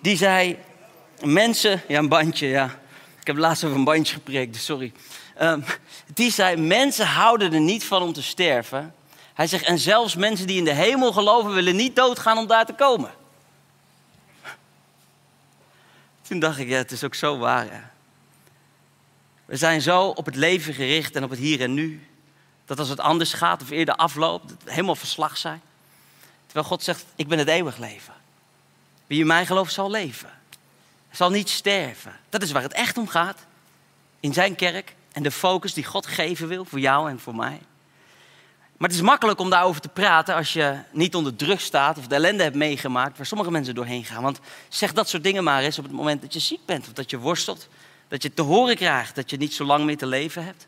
Die 0.02 0.18
zei, 0.18 0.58
mensen... 1.22 1.82
Ja, 1.88 2.00
een 2.00 2.10
bandje, 2.10 2.48
ja. 2.48 2.80
Ik 3.20 3.28
heb 3.28 3.38
laatst 3.38 3.64
over 3.64 3.78
een 3.78 3.84
bandje 3.84 4.14
gepreekt, 4.14 4.54
dus 4.54 4.66
sorry. 4.66 4.92
Ehm, 5.36 5.62
die 6.14 6.32
zei, 6.32 6.56
mensen 6.56 7.06
houden 7.06 7.54
er 7.54 7.60
niet 7.60 7.84
van 7.84 8.02
om 8.02 8.14
te 8.14 8.24
sterven. 8.24 8.96
Hij 9.34 9.48
zegt, 9.48 9.66
en 9.66 9.80
zelfs 9.80 10.16
mensen 10.16 10.48
die 10.48 10.58
in 10.58 10.66
de 10.66 10.74
hemel 10.74 11.14
geloven... 11.14 11.54
willen 11.54 11.76
niet 11.76 11.96
doodgaan 11.96 12.38
om 12.38 12.48
daar 12.48 12.66
te 12.66 12.74
komen. 12.74 13.12
Toen 16.22 16.40
dacht 16.40 16.58
ik, 16.58 16.68
ja, 16.68 16.78
het 16.78 16.92
is 16.92 17.04
ook 17.04 17.16
zo 17.16 17.38
waar. 17.38 17.92
We 19.46 19.56
zijn 19.58 19.82
zo 19.82 20.08
op 20.08 20.26
het 20.26 20.36
leven 20.36 20.74
gericht 20.74 21.16
en 21.16 21.24
op 21.24 21.30
het 21.30 21.40
hier 21.40 21.62
en 21.62 21.74
nu. 21.74 22.08
Dat 22.66 22.80
als 22.80 22.90
het 22.90 23.00
anders 23.00 23.34
gaat 23.34 23.62
of 23.62 23.70
eerder 23.70 23.96
afloopt, 23.96 24.54
helemaal 24.66 24.96
verslag 24.96 25.38
zijn. 25.38 25.62
Terwijl 26.46 26.66
God 26.66 26.84
zegt, 26.84 27.06
ik 27.16 27.28
ben 27.28 27.40
het 27.40 27.48
eeuwig 27.48 27.78
leven. 27.78 28.14
Wie 29.08 29.20
in 29.20 29.28
mij 29.28 29.46
gelooft 29.46 29.74
zal 29.74 29.92
leven. 29.92 30.30
Zal 31.14 31.30
niet 31.30 31.50
sterven. 31.50 32.20
Dat 32.30 32.42
is 32.42 32.52
waar 32.52 32.62
het 32.62 32.74
echt 32.74 32.98
om 32.98 33.08
gaat. 33.08 33.46
In 34.20 34.34
zijn 34.34 34.56
kerk 34.56 34.96
en 35.12 35.24
de 35.24 35.32
focus 35.32 35.74
die 35.74 35.84
God 35.84 36.06
geven 36.06 36.48
wil 36.48 36.66
voor 36.66 36.80
jou 36.80 37.10
en 37.10 37.20
voor 37.20 37.36
mij. 37.36 37.60
Maar 38.78 38.90
het 38.90 38.98
is 38.98 39.06
makkelijk 39.06 39.40
om 39.40 39.50
daarover 39.50 39.82
te 39.82 39.90
praten 39.90 40.36
als 40.36 40.54
je 40.54 40.80
niet 40.92 41.16
onder 41.16 41.36
druk 41.36 41.60
staat 41.60 41.98
of 41.98 42.08
de 42.08 42.16
ellende 42.16 42.44
hebt 42.44 42.56
meegemaakt 42.56 43.18
waar 43.18 43.26
sommige 43.26 43.52
mensen 43.52 43.76
doorheen 43.76 44.06
gaan. 44.06 44.24
Want 44.24 44.40
zeg 44.70 44.94
dat 44.94 45.10
soort 45.10 45.24
dingen 45.24 45.44
maar 45.44 45.64
eens 45.64 45.78
op 45.78 45.84
het 45.84 45.94
moment 45.94 46.22
dat 46.22 46.34
je 46.34 46.40
ziek 46.40 46.66
bent 46.66 46.88
of 46.88 46.94
dat 46.94 47.10
je 47.10 47.18
worstelt. 47.18 47.68
Dat 48.08 48.24
je 48.24 48.34
te 48.34 48.42
horen 48.42 48.76
krijgt 48.76 49.16
dat 49.16 49.30
je 49.30 49.38
niet 49.38 49.54
zo 49.54 49.64
lang 49.64 49.86
meer 49.86 49.98
te 49.98 50.06
leven 50.06 50.46
hebt. 50.46 50.68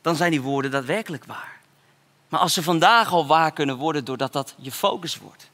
Dan 0.00 0.16
zijn 0.16 0.30
die 0.30 0.42
woorden 0.42 0.70
daadwerkelijk 0.70 1.24
waar. 1.24 1.60
Maar 2.28 2.40
als 2.40 2.54
ze 2.54 2.62
vandaag 2.62 3.12
al 3.12 3.26
waar 3.26 3.52
kunnen 3.52 3.76
worden 3.76 4.04
doordat 4.04 4.32
dat 4.32 4.54
je 4.58 4.72
focus 4.72 5.16
wordt. 5.16 5.50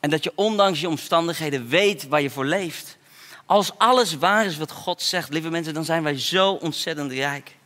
En 0.00 0.10
dat 0.10 0.24
je 0.24 0.32
ondanks 0.34 0.80
je 0.80 0.88
omstandigheden 0.88 1.68
weet 1.68 2.08
waar 2.08 2.20
je 2.20 2.30
voor 2.30 2.44
leeft. 2.44 2.98
Als 3.46 3.78
alles 3.78 4.18
waar 4.18 4.46
is 4.46 4.56
wat 4.56 4.70
God 4.70 5.02
zegt, 5.02 5.32
lieve 5.32 5.50
mensen, 5.50 5.74
dan 5.74 5.84
zijn 5.84 6.02
wij 6.02 6.18
zo 6.18 6.52
ontzettend 6.52 7.12
rijk. 7.12 7.56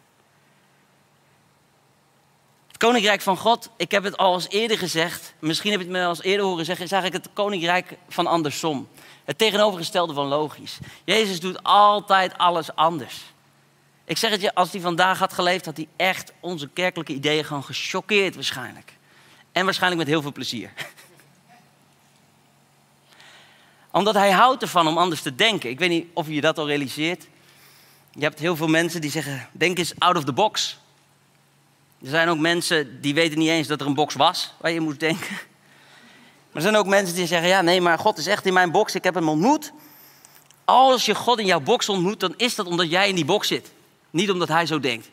Het 2.66 2.76
koninkrijk 2.76 3.20
van 3.20 3.36
God, 3.36 3.70
ik 3.76 3.90
heb 3.90 4.02
het 4.04 4.16
al 4.16 4.34
eens 4.34 4.48
eerder 4.48 4.78
gezegd, 4.78 5.34
misschien 5.38 5.70
heb 5.70 5.80
je 5.80 5.86
het 5.86 5.96
me 5.96 6.02
al 6.02 6.08
eens 6.08 6.22
eerder 6.22 6.46
horen 6.46 6.64
zeggen, 6.64 6.84
is 6.84 6.92
eigenlijk 6.92 7.24
het 7.24 7.34
koninkrijk 7.34 7.96
van 8.08 8.26
andersom. 8.26 8.88
Het 9.24 9.38
tegenovergestelde 9.38 10.14
van 10.14 10.26
logisch. 10.26 10.78
Jezus 11.04 11.40
doet 11.40 11.62
altijd 11.62 12.38
alles 12.38 12.74
anders. 12.74 13.22
Ik 14.04 14.16
zeg 14.16 14.30
het 14.30 14.40
je, 14.40 14.54
als 14.54 14.72
hij 14.72 14.80
vandaag 14.80 15.18
had 15.18 15.32
geleefd, 15.32 15.64
had 15.64 15.76
hij 15.76 15.88
echt 15.96 16.32
onze 16.40 16.68
kerkelijke 16.68 17.12
ideeën 17.12 17.44
gewoon 17.44 17.64
gechoqueerd 17.64 18.34
waarschijnlijk. 18.34 18.92
En 19.52 19.64
waarschijnlijk 19.64 20.02
met 20.02 20.10
heel 20.10 20.22
veel 20.22 20.32
plezier. 20.32 20.72
Omdat 23.94 24.14
hij 24.14 24.30
houdt 24.30 24.62
ervan 24.62 24.86
om 24.86 24.98
anders 24.98 25.22
te 25.22 25.34
denken. 25.34 25.70
Ik 25.70 25.78
weet 25.78 25.88
niet 25.88 26.06
of 26.12 26.28
je 26.28 26.40
dat 26.40 26.58
al 26.58 26.66
realiseert. 26.66 27.26
Je 28.12 28.22
hebt 28.22 28.38
heel 28.38 28.56
veel 28.56 28.68
mensen 28.68 29.00
die 29.00 29.10
zeggen, 29.10 29.48
denk 29.52 29.78
eens 29.78 29.92
out 29.98 30.16
of 30.16 30.24
the 30.24 30.32
box. 30.32 30.78
Er 32.02 32.08
zijn 32.08 32.28
ook 32.28 32.38
mensen 32.38 33.00
die 33.00 33.14
weten 33.14 33.38
niet 33.38 33.48
eens 33.48 33.66
dat 33.66 33.80
er 33.80 33.86
een 33.86 33.94
box 33.94 34.14
was 34.14 34.54
waar 34.60 34.70
je 34.70 34.80
moest 34.80 35.00
denken. 35.00 35.28
Maar 35.30 36.52
er 36.52 36.60
zijn 36.60 36.76
ook 36.76 36.86
mensen 36.86 37.14
die 37.14 37.26
zeggen, 37.26 37.48
ja 37.48 37.60
nee, 37.62 37.80
maar 37.80 37.98
God 37.98 38.18
is 38.18 38.26
echt 38.26 38.46
in 38.46 38.52
mijn 38.52 38.70
box, 38.70 38.94
ik 38.94 39.04
heb 39.04 39.14
hem 39.14 39.28
ontmoet. 39.28 39.72
Als 40.64 41.06
je 41.06 41.14
God 41.14 41.38
in 41.38 41.46
jouw 41.46 41.60
box 41.60 41.88
ontmoet, 41.88 42.20
dan 42.20 42.34
is 42.36 42.54
dat 42.54 42.66
omdat 42.66 42.90
jij 42.90 43.08
in 43.08 43.14
die 43.14 43.24
box 43.24 43.48
zit. 43.48 43.72
Niet 44.10 44.30
omdat 44.30 44.48
hij 44.48 44.66
zo 44.66 44.80
denkt. 44.80 45.08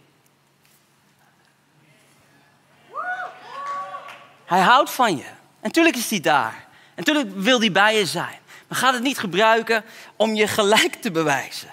Hij 4.46 4.62
houdt 4.62 4.90
van 4.90 5.18
je. 5.18 5.24
En 5.24 5.38
natuurlijk 5.62 5.96
is 5.96 6.10
hij 6.10 6.20
daar. 6.20 6.68
En 6.96 7.04
natuurlijk 7.04 7.30
wil 7.36 7.60
hij 7.60 7.72
bij 7.72 7.98
je 7.98 8.06
zijn. 8.06 8.41
Maar 8.72 8.80
ga 8.80 8.94
het 8.94 9.04
niet 9.04 9.18
gebruiken 9.18 9.84
om 10.16 10.36
je 10.36 10.48
gelijk 10.48 10.96
te 10.96 11.12
bewijzen. 11.12 11.70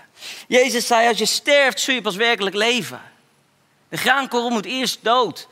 Jezus 0.49 0.87
zei, 0.87 1.09
als 1.09 1.19
je 1.19 1.27
sterft, 1.27 1.81
zul 1.81 1.95
je 1.95 2.01
pas 2.01 2.17
werkelijk 2.17 2.57
leven. 2.57 3.01
De 3.89 3.97
graankorrel 3.97 4.51
moet 4.51 4.65
eerst 4.65 4.99
dood. 5.03 5.49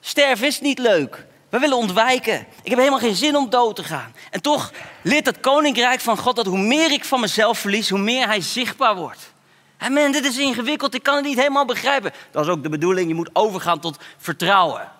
Sterven 0.00 0.46
is 0.46 0.60
niet 0.60 0.78
leuk. 0.78 1.26
We 1.48 1.58
willen 1.58 1.76
ontwijken. 1.76 2.46
Ik 2.62 2.70
heb 2.70 2.78
helemaal 2.78 2.98
geen 2.98 3.14
zin 3.14 3.36
om 3.36 3.50
dood 3.50 3.76
te 3.76 3.84
gaan. 3.84 4.14
En 4.30 4.40
toch 4.40 4.72
leert 5.02 5.26
het 5.26 5.40
koninkrijk 5.40 6.00
van 6.00 6.18
God 6.18 6.36
dat 6.36 6.46
hoe 6.46 6.58
meer 6.58 6.92
ik 6.92 7.04
van 7.04 7.20
mezelf 7.20 7.58
verlies, 7.58 7.90
hoe 7.90 7.98
meer 7.98 8.26
hij 8.26 8.40
zichtbaar 8.40 8.96
wordt. 8.96 9.32
En 9.76 9.92
man, 9.92 10.12
dit 10.12 10.24
is 10.24 10.38
ingewikkeld. 10.38 10.94
Ik 10.94 11.02
kan 11.02 11.16
het 11.16 11.24
niet 11.24 11.38
helemaal 11.38 11.64
begrijpen. 11.64 12.12
Dat 12.30 12.44
is 12.44 12.50
ook 12.50 12.62
de 12.62 12.68
bedoeling. 12.68 13.08
Je 13.08 13.14
moet 13.14 13.30
overgaan 13.32 13.80
tot 13.80 13.98
vertrouwen. 14.18 14.92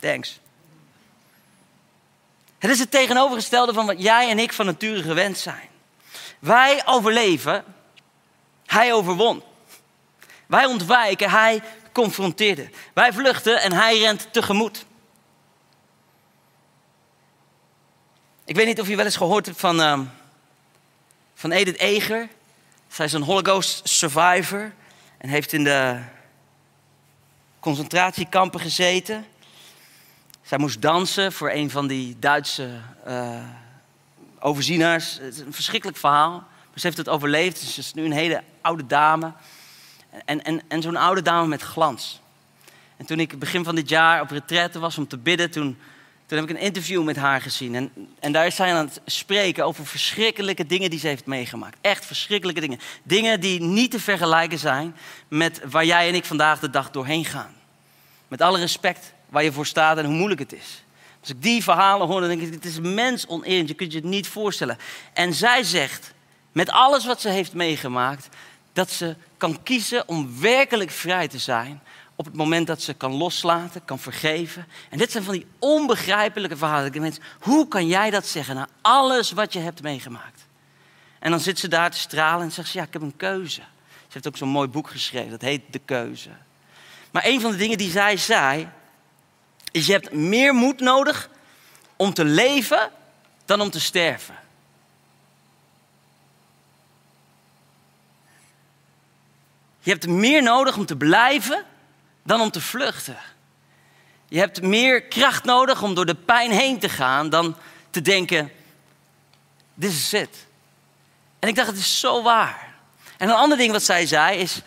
Thanks. 0.00 0.40
Het 2.58 2.70
is 2.70 2.78
het 2.78 2.90
tegenovergestelde 2.90 3.72
van 3.72 3.86
wat 3.86 4.02
jij 4.02 4.28
en 4.28 4.38
ik 4.38 4.52
van 4.52 4.66
nature 4.66 5.02
gewend 5.02 5.38
zijn. 5.38 5.68
Wij 6.38 6.82
overleven, 6.84 7.64
hij 8.66 8.92
overwon. 8.92 9.42
Wij 10.46 10.64
ontwijken, 10.64 11.30
hij 11.30 11.62
confronteerde. 11.92 12.70
Wij 12.94 13.12
vluchten 13.12 13.62
en 13.62 13.72
hij 13.72 13.98
rent 13.98 14.32
tegemoet. 14.32 14.84
Ik 18.44 18.56
weet 18.56 18.66
niet 18.66 18.80
of 18.80 18.88
je 18.88 18.96
wel 18.96 19.04
eens 19.04 19.16
gehoord 19.16 19.46
hebt 19.46 19.60
van, 19.60 19.80
uh, 19.80 20.00
van 21.34 21.52
Edith 21.52 21.78
Eger. 21.78 22.28
Zij 22.88 23.04
is 23.04 23.12
een 23.12 23.22
Holocaust 23.22 23.88
survivor 23.88 24.72
en 25.18 25.28
heeft 25.28 25.52
in 25.52 25.64
de 25.64 26.00
concentratiekampen 27.60 28.60
gezeten. 28.60 29.26
Zij 30.46 30.58
moest 30.58 30.82
dansen 30.82 31.32
voor 31.32 31.50
een 31.50 31.70
van 31.70 31.86
die 31.86 32.16
Duitse 32.18 32.70
uh. 33.08 33.40
Het 34.40 34.58
is 35.20 35.38
een 35.38 35.52
verschrikkelijk 35.52 35.98
verhaal. 35.98 36.30
Maar 36.30 36.74
ze 36.74 36.86
heeft 36.86 36.96
het 36.96 37.08
overleefd. 37.08 37.58
Ze 37.58 37.80
is 37.80 37.94
nu 37.94 38.04
een 38.04 38.12
hele 38.12 38.42
oude 38.60 38.86
dame. 38.86 39.32
En, 40.24 40.44
en, 40.44 40.60
en 40.68 40.82
zo'n 40.82 40.96
oude 40.96 41.22
dame 41.22 41.46
met 41.46 41.62
glans. 41.62 42.20
En 42.96 43.06
toen 43.06 43.20
ik 43.20 43.38
begin 43.38 43.64
van 43.64 43.74
dit 43.74 43.88
jaar 43.88 44.20
op 44.20 44.30
retraite 44.30 44.78
was 44.78 44.98
om 44.98 45.06
te 45.06 45.16
bidden, 45.16 45.50
toen, 45.50 45.78
toen 46.26 46.38
heb 46.38 46.50
ik 46.50 46.56
een 46.56 46.62
interview 46.62 47.04
met 47.04 47.16
haar 47.16 47.40
gezien. 47.40 47.74
En, 47.74 47.90
en 48.20 48.32
daar 48.32 48.46
is 48.46 48.56
zij 48.56 48.74
aan 48.74 48.86
het 48.86 49.00
spreken 49.06 49.64
over 49.64 49.86
verschrikkelijke 49.86 50.66
dingen 50.66 50.90
die 50.90 50.98
ze 50.98 51.06
heeft 51.06 51.26
meegemaakt. 51.26 51.76
Echt 51.80 52.06
verschrikkelijke 52.06 52.60
dingen. 52.60 52.80
Dingen 53.02 53.40
die 53.40 53.60
niet 53.60 53.90
te 53.90 54.00
vergelijken 54.00 54.58
zijn 54.58 54.96
met 55.28 55.60
waar 55.64 55.84
jij 55.84 56.08
en 56.08 56.14
ik 56.14 56.24
vandaag 56.24 56.60
de 56.60 56.70
dag 56.70 56.90
doorheen 56.90 57.24
gaan. 57.24 57.54
Met 58.28 58.40
alle 58.40 58.58
respect 58.58 59.14
waar 59.28 59.44
je 59.44 59.52
voor 59.52 59.66
staat 59.66 59.98
en 59.98 60.04
hoe 60.04 60.14
moeilijk 60.14 60.40
het 60.40 60.52
is. 60.52 60.84
Als 61.20 61.30
ik 61.30 61.42
die 61.42 61.62
verhalen 61.62 62.06
hoor, 62.06 62.20
dan 62.20 62.28
denk 62.28 62.42
ik, 62.42 62.52
het 62.52 62.64
is 62.64 62.80
mens 62.80 63.26
oneerend. 63.26 63.68
Je 63.68 63.74
kunt 63.74 63.92
je 63.92 63.98
het 63.98 64.06
niet 64.08 64.28
voorstellen. 64.28 64.78
En 65.12 65.34
zij 65.34 65.62
zegt, 65.62 66.12
met 66.52 66.70
alles 66.70 67.06
wat 67.06 67.20
ze 67.20 67.28
heeft 67.28 67.52
meegemaakt, 67.52 68.28
dat 68.72 68.90
ze 68.90 69.16
kan 69.36 69.62
kiezen 69.62 70.08
om 70.08 70.40
werkelijk 70.40 70.90
vrij 70.90 71.28
te 71.28 71.38
zijn 71.38 71.80
op 72.16 72.24
het 72.24 72.34
moment 72.34 72.66
dat 72.66 72.82
ze 72.82 72.94
kan 72.94 73.12
loslaten, 73.12 73.84
kan 73.84 73.98
vergeven. 73.98 74.66
En 74.90 74.98
dit 74.98 75.10
zijn 75.10 75.24
van 75.24 75.34
die 75.34 75.46
onbegrijpelijke 75.58 76.56
verhalen. 76.56 76.86
Ik 76.86 77.00
mensen, 77.00 77.22
hoe 77.40 77.68
kan 77.68 77.86
jij 77.86 78.10
dat 78.10 78.26
zeggen 78.26 78.54
na 78.54 78.68
alles 78.80 79.32
wat 79.32 79.52
je 79.52 79.58
hebt 79.58 79.82
meegemaakt? 79.82 80.46
En 81.18 81.30
dan 81.30 81.40
zit 81.40 81.58
ze 81.58 81.68
daar 81.68 81.90
te 81.90 81.98
stralen 81.98 82.44
en 82.44 82.52
zegt 82.52 82.68
ze, 82.68 82.78
ja, 82.78 82.84
ik 82.84 82.92
heb 82.92 83.02
een 83.02 83.16
keuze. 83.16 83.60
Ze 83.90 84.12
heeft 84.12 84.26
ook 84.26 84.36
zo'n 84.36 84.48
mooi 84.48 84.68
boek 84.68 84.90
geschreven, 84.90 85.30
dat 85.30 85.40
heet 85.40 85.62
De 85.70 85.80
Keuze. 85.84 86.30
Maar 87.10 87.24
een 87.26 87.40
van 87.40 87.50
de 87.50 87.56
dingen 87.56 87.78
die 87.78 87.90
zij 87.90 88.16
zei, 88.16 88.68
is 89.76 89.86
je 89.86 89.92
hebt 89.92 90.12
meer 90.12 90.54
moed 90.54 90.80
nodig 90.80 91.28
om 91.96 92.14
te 92.14 92.24
leven 92.24 92.90
dan 93.44 93.60
om 93.60 93.70
te 93.70 93.80
sterven. 93.80 94.34
Je 99.80 99.90
hebt 99.90 100.06
meer 100.06 100.42
nodig 100.42 100.76
om 100.76 100.86
te 100.86 100.96
blijven 100.96 101.64
dan 102.22 102.40
om 102.40 102.50
te 102.50 102.60
vluchten. 102.60 103.18
Je 104.28 104.38
hebt 104.38 104.62
meer 104.62 105.02
kracht 105.02 105.44
nodig 105.44 105.82
om 105.82 105.94
door 105.94 106.06
de 106.06 106.14
pijn 106.14 106.50
heen 106.50 106.78
te 106.78 106.88
gaan 106.88 107.30
dan 107.30 107.56
te 107.90 108.02
denken, 108.02 108.52
dit 109.74 109.92
is 109.92 110.12
het. 110.12 110.46
En 111.38 111.48
ik 111.48 111.54
dacht, 111.54 111.68
het 111.68 111.78
is 111.78 112.00
zo 112.00 112.22
waar. 112.22 112.74
En 113.16 113.28
een 113.28 113.34
ander 113.34 113.58
ding 113.58 113.72
wat 113.72 113.82
zij 113.82 114.06
zei 114.06 114.38
is, 114.38 114.60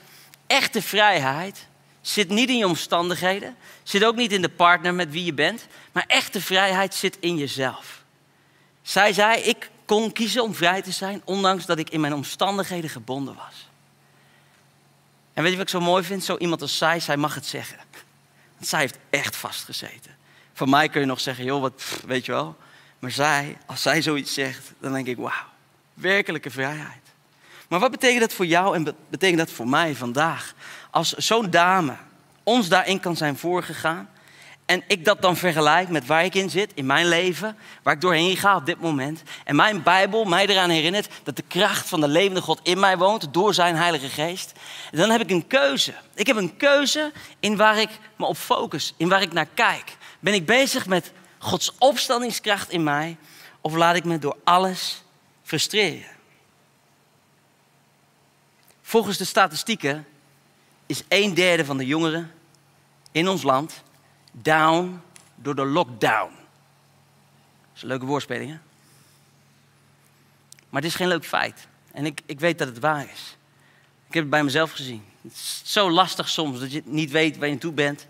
echte 0.47 0.81
vrijheid 0.81 1.67
zit 2.01 2.29
niet 2.29 2.49
in 2.49 2.57
je 2.57 2.67
omstandigheden, 2.67 3.55
zit 3.83 4.03
ook 4.05 4.15
niet 4.15 4.31
in 4.31 4.41
de 4.41 4.49
partner 4.49 4.93
met 4.93 5.11
wie 5.11 5.25
je 5.25 5.33
bent, 5.33 5.67
maar 5.91 6.03
echte 6.07 6.41
vrijheid 6.41 6.93
zit 6.93 7.17
in 7.19 7.37
jezelf. 7.37 8.03
Zij 8.81 9.13
zei, 9.13 9.41
ik 9.41 9.69
kon 9.85 10.11
kiezen 10.11 10.43
om 10.43 10.55
vrij 10.55 10.81
te 10.81 10.91
zijn, 10.91 11.21
ondanks 11.25 11.65
dat 11.65 11.79
ik 11.79 11.89
in 11.89 11.99
mijn 11.99 12.13
omstandigheden 12.13 12.89
gebonden 12.89 13.35
was. 13.35 13.67
En 15.33 15.43
weet 15.43 15.51
je 15.51 15.57
wat 15.57 15.67
ik 15.67 15.73
zo 15.73 15.81
mooi 15.81 16.03
vind? 16.03 16.23
Zo 16.23 16.37
iemand 16.37 16.61
als 16.61 16.77
zij, 16.77 16.99
zij 16.99 17.17
mag 17.17 17.35
het 17.35 17.45
zeggen. 17.45 17.77
Want 18.55 18.67
zij 18.67 18.79
heeft 18.79 18.97
echt 19.09 19.35
vastgezeten. 19.35 20.17
Voor 20.53 20.69
mij 20.69 20.89
kun 20.89 21.01
je 21.01 21.07
nog 21.07 21.19
zeggen, 21.19 21.45
joh, 21.45 21.61
wat, 21.61 21.83
weet 22.05 22.25
je 22.25 22.31
wel. 22.31 22.57
Maar 22.99 23.11
zij, 23.11 23.57
als 23.65 23.81
zij 23.81 24.01
zoiets 24.01 24.33
zegt, 24.33 24.71
dan 24.79 24.93
denk 24.93 25.07
ik, 25.07 25.17
wauw, 25.17 25.45
werkelijke 25.93 26.49
vrijheid. 26.49 27.01
Maar 27.67 27.79
wat 27.79 27.91
betekent 27.91 28.19
dat 28.19 28.33
voor 28.33 28.45
jou 28.45 28.75
en 28.75 28.95
betekent 29.09 29.39
dat 29.39 29.51
voor 29.51 29.67
mij 29.67 29.95
vandaag? 29.95 30.53
Als 30.89 31.13
zo'n 31.13 31.49
dame 31.49 31.95
ons 32.43 32.69
daarin 32.69 32.99
kan 32.99 33.15
zijn 33.15 33.37
voorgegaan. 33.37 34.09
En 34.65 34.83
ik 34.87 35.05
dat 35.05 35.21
dan 35.21 35.37
vergelijk 35.37 35.89
met 35.89 36.05
waar 36.05 36.23
ik 36.23 36.35
in 36.35 36.49
zit, 36.49 36.71
in 36.73 36.85
mijn 36.85 37.07
leven, 37.07 37.57
waar 37.83 37.93
ik 37.93 38.01
doorheen 38.01 38.37
ga 38.37 38.55
op 38.55 38.65
dit 38.65 38.79
moment. 38.79 39.23
En 39.43 39.55
mijn 39.55 39.83
Bijbel 39.83 40.25
mij 40.25 40.47
eraan 40.47 40.69
herinnert 40.69 41.07
dat 41.23 41.35
de 41.35 41.43
kracht 41.47 41.87
van 41.89 42.01
de 42.01 42.07
levende 42.07 42.41
God 42.41 42.59
in 42.63 42.79
mij 42.79 42.97
woont 42.97 43.33
door 43.33 43.53
zijn 43.53 43.75
Heilige 43.75 44.09
Geest. 44.09 44.53
dan 44.91 45.09
heb 45.09 45.21
ik 45.21 45.29
een 45.29 45.47
keuze. 45.47 45.93
Ik 46.13 46.27
heb 46.27 46.35
een 46.35 46.57
keuze 46.57 47.11
in 47.39 47.57
waar 47.57 47.77
ik 47.77 47.89
me 48.15 48.25
op 48.25 48.37
focus, 48.37 48.93
in 48.97 49.09
waar 49.09 49.21
ik 49.21 49.33
naar 49.33 49.47
kijk. 49.53 49.97
Ben 50.19 50.33
ik 50.33 50.45
bezig 50.45 50.87
met 50.87 51.11
Gods 51.37 51.73
opstandingskracht 51.77 52.69
in 52.69 52.83
mij 52.83 53.17
of 53.61 53.73
laat 53.73 53.95
ik 53.95 54.03
me 54.03 54.19
door 54.19 54.37
alles 54.43 55.03
frustreren? 55.43 56.11
Volgens 58.81 59.17
de 59.17 59.25
statistieken 59.25 60.07
is 60.89 61.03
een 61.07 61.33
derde 61.33 61.65
van 61.65 61.77
de 61.77 61.85
jongeren 61.85 62.31
in 63.11 63.27
ons 63.27 63.43
land 63.43 63.83
down 64.31 65.01
door 65.35 65.55
de 65.55 65.65
lockdown. 65.65 66.31
Dat 66.31 67.75
is 67.75 67.81
een 67.81 67.87
leuke 67.87 68.05
woordspeling, 68.05 68.51
hè? 68.51 68.57
Maar 70.69 70.81
het 70.81 70.89
is 70.89 70.95
geen 70.95 71.07
leuk 71.07 71.25
feit. 71.25 71.67
En 71.91 72.05
ik, 72.05 72.21
ik 72.25 72.39
weet 72.39 72.57
dat 72.57 72.67
het 72.67 72.79
waar 72.79 73.09
is. 73.13 73.37
Ik 74.07 74.13
heb 74.13 74.23
het 74.23 74.29
bij 74.29 74.43
mezelf 74.43 74.71
gezien. 74.71 75.03
Het 75.21 75.31
is 75.31 75.61
zo 75.63 75.91
lastig 75.91 76.29
soms 76.29 76.59
dat 76.59 76.71
je 76.71 76.81
niet 76.85 77.11
weet 77.11 77.37
waar 77.37 77.49
je 77.49 77.57
toe 77.57 77.73
bent. 77.73 78.07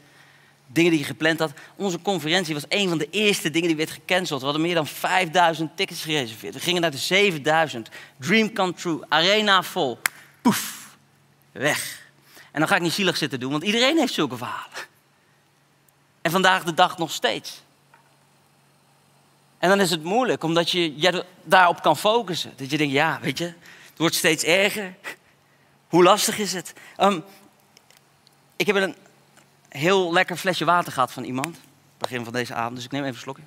Dingen 0.68 0.92
die 0.92 1.00
je 1.00 1.06
gepland 1.06 1.40
had. 1.40 1.54
Onze 1.76 2.02
conferentie 2.02 2.54
was 2.54 2.66
een 2.70 2.90
van 2.90 2.98
de 2.98 3.10
eerste 3.10 3.50
dingen 3.50 3.68
die 3.68 3.78
werd 3.78 3.92
gecanceld. 3.92 4.40
We 4.40 4.46
hadden 4.46 4.66
meer 4.66 4.76
dan 4.76 4.88
5000 4.88 5.78
tickets 5.78 6.04
gereserveerd. 6.04 6.54
We 6.54 6.60
gingen 6.60 6.82
naar 6.82 6.92
de 6.92 6.98
7000. 6.98 7.90
Dream 8.18 8.54
come 8.54 8.74
true. 8.74 9.00
Arena 9.10 9.64
vol. 9.64 10.00
Poef. 10.42 10.96
Weg. 11.52 11.99
En 12.60 12.66
dan 12.66 12.74
ga 12.74 12.80
ik 12.84 12.88
niet 12.88 12.98
zielig 12.98 13.18
zitten 13.18 13.40
doen, 13.40 13.52
want 13.52 13.64
iedereen 13.64 13.98
heeft 13.98 14.14
zulke 14.14 14.38
verhalen. 14.38 14.78
En 16.22 16.32
vandaag 16.32 16.64
de 16.64 16.74
dag 16.74 16.98
nog 16.98 17.12
steeds. 17.12 17.62
En 19.58 19.70
dan 19.70 19.80
is 19.80 19.90
het 19.90 20.04
moeilijk, 20.04 20.44
omdat 20.44 20.72
je 20.72 21.26
daarop 21.44 21.82
kan 21.82 21.98
focussen. 21.98 22.54
Dat 22.56 22.72
je 22.72 22.78
denkt, 22.78 22.94
ja, 22.94 23.20
weet 23.22 23.38
je, 23.38 23.46
het 23.46 23.98
wordt 23.98 24.16
steeds 24.16 24.44
erger. 24.44 24.96
Hoe 25.88 26.04
lastig 26.04 26.38
is 26.38 26.54
het? 26.54 26.74
Um, 26.98 27.24
ik 28.56 28.68
heb 28.68 28.76
een 28.76 28.96
heel 29.70 30.14
lekker 30.14 30.38
flesje 30.38 30.66
water 30.66 30.92
gehad 30.92 31.12
van 31.12 31.24
iemand. 31.24 31.58
Begin 31.98 32.24
van 32.24 32.34
deze 32.34 32.54
avond, 32.54 32.76
dus 32.76 32.86
ik 32.86 32.92
neem 32.92 33.02
even 33.02 33.16
een 33.16 33.22
slokje. 33.22 33.44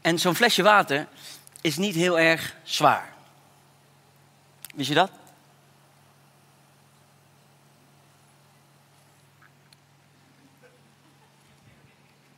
En 0.00 0.18
zo'n 0.18 0.34
flesje 0.34 0.62
water 0.62 1.06
is 1.60 1.76
niet 1.76 1.94
heel 1.94 2.18
erg 2.18 2.56
zwaar. 2.62 3.11
Wist 4.72 4.88
je 4.88 4.94
dat? 4.94 5.10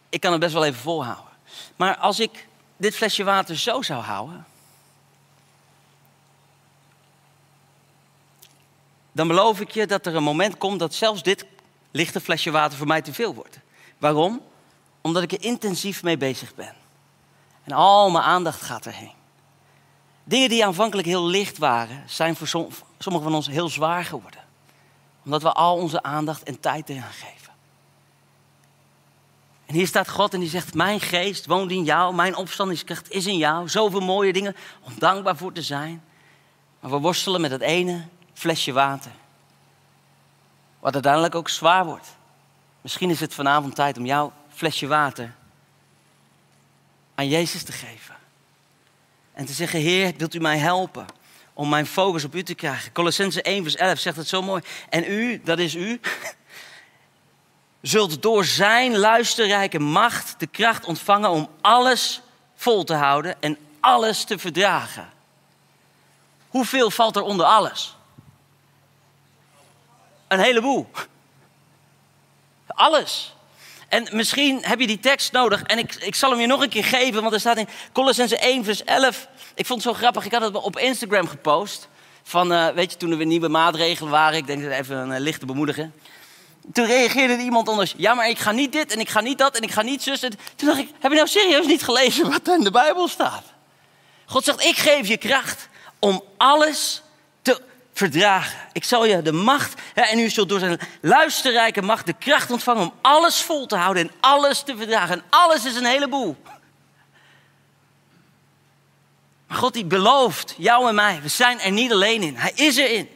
Ik 0.09 0.21
kan 0.21 0.33
het 0.33 0.41
best 0.41 0.53
wel 0.53 0.65
even 0.65 0.81
volhouden. 0.81 1.33
Maar 1.77 1.97
als 1.97 2.21
ik 2.21 2.49
dit 2.77 2.97
flesje 2.97 3.25
water 3.25 3.59
zo 3.59 3.83
zou 3.83 4.03
houden. 4.03 4.47
Dan 9.13 9.29
beloof 9.29 9.61
ik 9.61 9.71
je 9.71 9.87
dat 9.87 10.07
er 10.07 10.17
een 10.17 10.23
moment 10.23 10.59
komt 10.59 10.79
dat 10.79 10.95
zelfs 10.95 11.23
dit 11.23 11.47
lichte 11.91 12.21
flesje 12.21 12.51
water 12.51 12.79
voor 12.79 12.87
mij 12.87 13.03
te 13.03 13.13
veel 13.13 13.35
wordt. 13.35 13.59
Waarom? 13.99 14.41
Omdat 15.01 15.23
ik 15.23 15.33
er 15.33 15.43
intensief 15.43 16.03
mee 16.03 16.17
bezig 16.17 16.55
ben. 16.55 16.75
En 17.65 17.73
al 17.73 18.11
mijn 18.11 18.25
aandacht 18.25 18.63
gaat 18.63 18.87
erheen. 18.87 19.24
Dingen 20.25 20.49
die 20.49 20.65
aanvankelijk 20.65 21.07
heel 21.07 21.27
licht 21.27 21.59
waren, 21.59 22.03
zijn 22.07 22.37
voor 22.37 22.47
sommigen 22.99 23.23
van 23.23 23.35
ons 23.35 23.47
heel 23.47 23.69
zwaar 23.69 24.05
geworden. 24.05 24.41
Omdat 25.25 25.43
we 25.43 25.53
al 25.53 25.77
onze 25.77 26.03
aandacht 26.03 26.43
en 26.43 26.61
tijd 26.61 26.89
eraan 26.89 27.13
geven. 27.13 27.53
En 29.67 29.75
hier 29.75 29.87
staat 29.87 30.09
God 30.09 30.35
en 30.35 30.41
die 30.41 30.49
zegt, 30.49 30.75
mijn 30.75 31.01
geest 31.01 31.47
woont 31.47 31.71
in 31.71 31.85
jou, 31.85 32.15
mijn 32.15 32.37
opstandingskracht 32.37 33.11
is 33.11 33.27
in 33.27 33.37
jou. 33.37 33.69
Zoveel 33.69 34.01
mooie 34.01 34.33
dingen 34.33 34.57
om 34.81 34.93
dankbaar 34.99 35.37
voor 35.37 35.53
te 35.53 35.63
zijn. 35.63 36.05
Maar 36.81 36.91
we 36.91 36.97
worstelen 36.97 37.41
met 37.41 37.51
het 37.51 37.61
ene 37.61 38.05
flesje 38.33 38.73
water. 38.73 39.13
Wat 40.81 40.95
uiteindelijk 40.95 41.35
ook 41.35 41.49
zwaar 41.49 41.85
wordt. 41.85 42.17
Misschien 42.81 43.11
is 43.11 43.21
het 43.21 43.35
vanavond 43.35 43.75
tijd 43.75 43.99
om 43.99 44.07
jouw 44.07 44.33
flesje 44.49 44.87
water 44.87 45.35
aan 47.15 47.29
Jezus 47.29 47.63
te 47.63 47.73
geven. 47.73 48.14
En 49.35 49.47
te 49.47 49.53
zeggen, 49.53 49.81
Heer, 49.81 50.13
wilt 50.17 50.35
u 50.35 50.39
mij 50.39 50.59
helpen 50.59 51.07
om 51.53 51.69
mijn 51.69 51.87
focus 51.87 52.25
op 52.25 52.35
u 52.35 52.43
te 52.43 52.55
krijgen? 52.55 52.93
Colossense 52.93 53.43
1 53.43 53.63
vers 53.63 53.77
11 53.77 53.99
zegt 53.99 54.17
het 54.17 54.29
zo 54.29 54.43
mooi. 54.43 54.63
En 54.89 55.05
u, 55.11 55.41
dat 55.45 55.59
is 55.59 55.75
u, 55.75 56.01
zult 57.81 58.23
door 58.23 58.45
zijn 58.45 58.97
luisterrijke 58.97 59.79
macht 59.79 60.35
de 60.39 60.47
kracht 60.47 60.85
ontvangen 60.85 61.31
om 61.31 61.49
alles 61.61 62.23
vol 62.55 62.85
te 62.85 62.95
houden 62.95 63.43
en 63.43 63.59
alles 63.81 64.25
te 64.25 64.39
verdragen. 64.39 65.13
Hoeveel 66.49 66.91
valt 66.91 67.17
er 67.17 67.23
onder 67.23 67.47
alles? 67.47 67.97
Een 70.29 70.39
heleboel. 70.39 70.91
Alles. 72.67 73.35
En 73.89 74.09
misschien 74.13 74.59
heb 74.63 74.81
je 74.81 74.87
die 74.87 75.01
tekst 75.01 75.33
nodig. 75.33 75.63
En 75.63 75.79
ik, 75.79 75.95
ik 75.95 76.15
zal 76.15 76.31
hem 76.31 76.41
je 76.41 76.47
nog 76.47 76.63
een 76.63 76.69
keer 76.69 76.85
geven. 76.85 77.23
Want 77.23 77.35
er 77.35 77.41
staat 77.41 77.57
in 77.57 77.69
Colossense 77.93 78.39
1 78.39 78.65
vers 78.65 78.85
11. 78.85 79.29
Ik 79.55 79.67
vond 79.67 79.85
het 79.85 79.93
zo 79.93 79.99
grappig. 79.99 80.25
Ik 80.25 80.33
had 80.33 80.43
het 80.43 80.55
op 80.55 80.79
Instagram 80.79 81.27
gepost. 81.27 81.89
Van, 82.23 82.53
uh, 82.53 82.69
weet 82.69 82.93
je, 82.93 82.97
toen 82.97 83.11
er 83.11 83.17
weer 83.17 83.27
nieuwe 83.27 83.49
maatregelen 83.49 84.11
waren. 84.11 84.39
Ik 84.39 84.47
denk 84.47 84.63
dat 84.63 84.73
even 84.73 84.97
een 84.97 85.11
uh, 85.11 85.19
lichte 85.19 85.47
bemoedigen. 85.47 85.95
Toen 86.73 86.87
reageerde 86.87 87.43
iemand 87.43 87.69
anders. 87.69 87.95
Ja, 87.97 88.15
maar 88.15 88.29
ik 88.29 88.39
ga 88.39 88.53
niet 88.53 88.73
dit 88.73 88.93
en 88.93 89.01
ik 89.01 89.09
ga 89.09 89.21
niet 89.21 89.39
dat 89.39 89.57
en 89.57 89.63
ik 89.63 89.71
ga 89.71 89.83
niet 89.83 90.03
zus. 90.03 90.23
En 90.23 90.33
toen 90.57 90.69
dacht 90.69 90.81
ik, 90.81 90.89
heb 91.01 91.11
je 91.11 91.17
nou 91.17 91.29
serieus 91.29 91.67
niet 91.67 91.83
gelezen 91.83 92.31
wat 92.31 92.49
er 92.49 92.55
in 92.55 92.65
de 92.65 92.71
Bijbel 92.71 93.09
staat? 93.09 93.43
God 94.25 94.45
zegt, 94.45 94.65
ik 94.65 94.77
geef 94.77 95.09
je 95.09 95.17
kracht 95.17 95.69
om 95.99 96.23
alles 96.37 97.03
verdragen. 97.95 98.59
Ik 98.73 98.85
zal 98.85 99.05
je 99.05 99.23
de 99.23 99.33
macht, 99.33 99.81
hè, 99.95 100.03
en 100.03 100.19
u 100.19 100.29
zult 100.29 100.49
door 100.49 100.59
zijn 100.59 100.81
luisterrijke 101.01 101.83
macht 101.83 102.07
de 102.07 102.13
kracht 102.13 102.51
ontvangen 102.51 102.83
om 102.83 102.93
alles 103.01 103.43
vol 103.43 103.67
te 103.67 103.77
houden 103.77 104.09
en 104.09 104.15
alles 104.21 104.63
te 104.63 104.77
verdragen. 104.77 105.17
En 105.17 105.25
alles 105.31 105.65
is 105.65 105.77
een 105.77 105.85
heleboel. 105.85 106.37
Maar 109.47 109.59
God 109.59 109.73
die 109.73 109.85
belooft 109.85 110.55
jou 110.59 110.89
en 110.89 110.95
mij, 110.95 111.21
we 111.23 111.29
zijn 111.29 111.61
er 111.61 111.73
niet 111.73 111.93
alleen 111.93 112.23
in. 112.23 112.37
Hij 112.37 112.53
is 112.55 112.77
erin. 112.77 113.09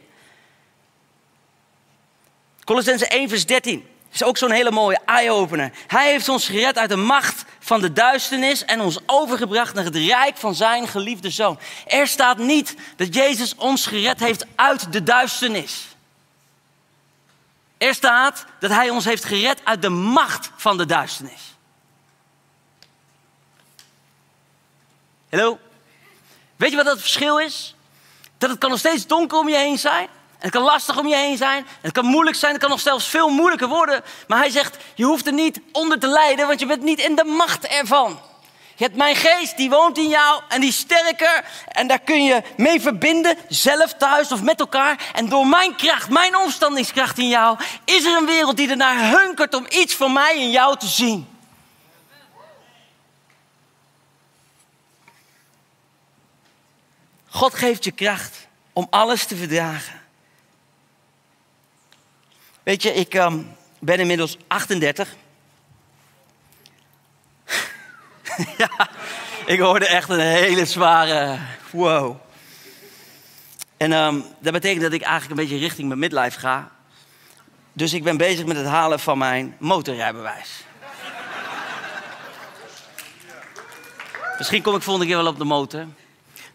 Colossense 2.64 3.06
1 3.06 3.28
vers 3.28 3.46
13 3.46 3.86
is 4.12 4.22
ook 4.22 4.36
zo'n 4.36 4.50
hele 4.50 4.70
mooie 4.70 5.00
eye-opener. 5.04 5.72
Hij 5.86 6.10
heeft 6.10 6.28
ons 6.28 6.46
gered 6.46 6.78
uit 6.78 6.88
de 6.88 6.96
macht 6.96 7.44
van 7.58 7.80
de 7.80 7.92
duisternis 7.92 8.64
en 8.64 8.80
ons 8.80 8.98
overgebracht 9.06 9.74
naar 9.74 9.84
het 9.84 9.96
rijk 9.96 10.36
van 10.36 10.54
zijn 10.54 10.88
geliefde 10.88 11.30
zoon. 11.30 11.58
Er 11.86 12.06
staat 12.06 12.38
niet 12.38 12.74
dat 12.96 13.14
Jezus 13.14 13.54
ons 13.54 13.86
gered 13.86 14.20
heeft 14.20 14.46
uit 14.54 14.92
de 14.92 15.02
duisternis. 15.02 15.86
Er 17.78 17.94
staat 17.94 18.44
dat 18.60 18.70
hij 18.70 18.90
ons 18.90 19.04
heeft 19.04 19.24
gered 19.24 19.60
uit 19.64 19.82
de 19.82 19.88
macht 19.88 20.50
van 20.56 20.76
de 20.76 20.86
duisternis. 20.86 21.56
Hallo? 25.30 25.58
Weet 26.56 26.70
je 26.70 26.76
wat 26.76 26.84
dat 26.84 27.00
verschil 27.00 27.38
is? 27.38 27.74
Dat 28.38 28.50
het 28.50 28.58
kan 28.58 28.70
nog 28.70 28.78
steeds 28.78 29.06
donker 29.06 29.38
om 29.38 29.48
je 29.48 29.56
heen 29.56 29.78
zijn 29.78 30.08
het 30.38 30.50
kan 30.50 30.62
lastig 30.62 30.98
om 30.98 31.06
je 31.06 31.16
heen 31.16 31.36
zijn. 31.36 31.66
Het 31.80 31.92
kan 31.92 32.04
moeilijk 32.04 32.36
zijn. 32.36 32.52
Het 32.52 32.60
kan 32.60 32.70
nog 32.70 32.80
zelfs 32.80 33.08
veel 33.08 33.28
moeilijker 33.28 33.68
worden. 33.68 34.02
Maar 34.26 34.38
hij 34.38 34.50
zegt, 34.50 34.76
je 34.94 35.04
hoeft 35.04 35.26
er 35.26 35.32
niet 35.32 35.60
onder 35.72 35.98
te 35.98 36.06
lijden, 36.06 36.46
want 36.46 36.60
je 36.60 36.66
bent 36.66 36.82
niet 36.82 36.98
in 36.98 37.14
de 37.14 37.24
macht 37.24 37.66
ervan. 37.66 38.20
Je 38.74 38.84
hebt 38.84 38.96
mijn 38.96 39.16
geest, 39.16 39.56
die 39.56 39.70
woont 39.70 39.98
in 39.98 40.08
jou 40.08 40.42
en 40.48 40.60
die 40.60 40.68
is 40.68 40.76
sterker. 40.76 41.44
En 41.68 41.86
daar 41.86 41.98
kun 41.98 42.24
je 42.24 42.42
mee 42.56 42.80
verbinden, 42.80 43.36
zelf 43.48 43.92
thuis 43.94 44.32
of 44.32 44.42
met 44.42 44.60
elkaar. 44.60 45.10
En 45.14 45.28
door 45.28 45.46
mijn 45.46 45.76
kracht, 45.76 46.10
mijn 46.10 46.36
omstandingskracht 46.36 47.18
in 47.18 47.28
jou, 47.28 47.58
is 47.84 48.04
er 48.04 48.16
een 48.16 48.26
wereld 48.26 48.56
die 48.56 48.70
ernaar 48.70 49.10
hunkert 49.10 49.54
om 49.54 49.66
iets 49.68 49.94
van 49.94 50.12
mij 50.12 50.36
in 50.36 50.50
jou 50.50 50.76
te 50.76 50.86
zien. 50.86 51.28
God 57.28 57.54
geeft 57.54 57.84
je 57.84 57.92
kracht 57.92 58.46
om 58.72 58.86
alles 58.90 59.26
te 59.26 59.36
verdragen. 59.36 59.97
Weet 62.68 62.82
je, 62.82 62.94
ik 62.94 63.14
um, 63.14 63.56
ben 63.78 64.00
inmiddels 64.00 64.36
38. 64.46 65.14
ja, 68.58 68.88
ik 69.46 69.58
hoorde 69.58 69.86
echt 69.86 70.08
een 70.08 70.20
hele 70.20 70.64
zware 70.64 71.38
wow. 71.70 72.16
En 73.76 73.92
um, 73.92 74.24
dat 74.38 74.52
betekent 74.52 74.82
dat 74.82 74.92
ik 74.92 75.02
eigenlijk 75.02 75.40
een 75.40 75.46
beetje 75.46 75.64
richting 75.64 75.88
mijn 75.88 76.00
midlife 76.00 76.38
ga. 76.38 76.70
Dus 77.72 77.92
ik 77.92 78.02
ben 78.02 78.16
bezig 78.16 78.46
met 78.46 78.56
het 78.56 78.66
halen 78.66 79.00
van 79.00 79.18
mijn 79.18 79.56
motorrijbewijs. 79.58 80.64
Misschien 84.38 84.62
kom 84.62 84.74
ik 84.74 84.82
volgende 84.82 85.08
keer 85.08 85.22
wel 85.22 85.32
op 85.32 85.38
de 85.38 85.44
motor. 85.44 85.86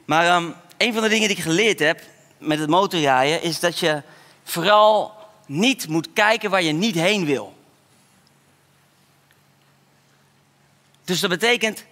Maar 0.05 0.25
ehm, 0.25 0.49
een 0.77 0.93
van 0.93 1.01
de 1.01 1.09
dingen 1.09 1.27
die 1.27 1.37
ik 1.37 1.43
geleerd 1.43 1.79
heb 1.79 2.01
met 2.37 2.59
het 2.59 2.69
motorrijden 2.69 3.41
is 3.41 3.59
dat 3.59 3.79
je 3.79 4.01
vooral 4.43 5.12
niet 5.45 5.87
moet 5.87 6.13
kijken 6.13 6.49
waar 6.49 6.63
je 6.63 6.71
niet 6.71 6.95
heen 6.95 7.25
wil. 7.25 7.53
Dus 11.03 11.19
dat 11.19 11.29
betekent 11.29 11.85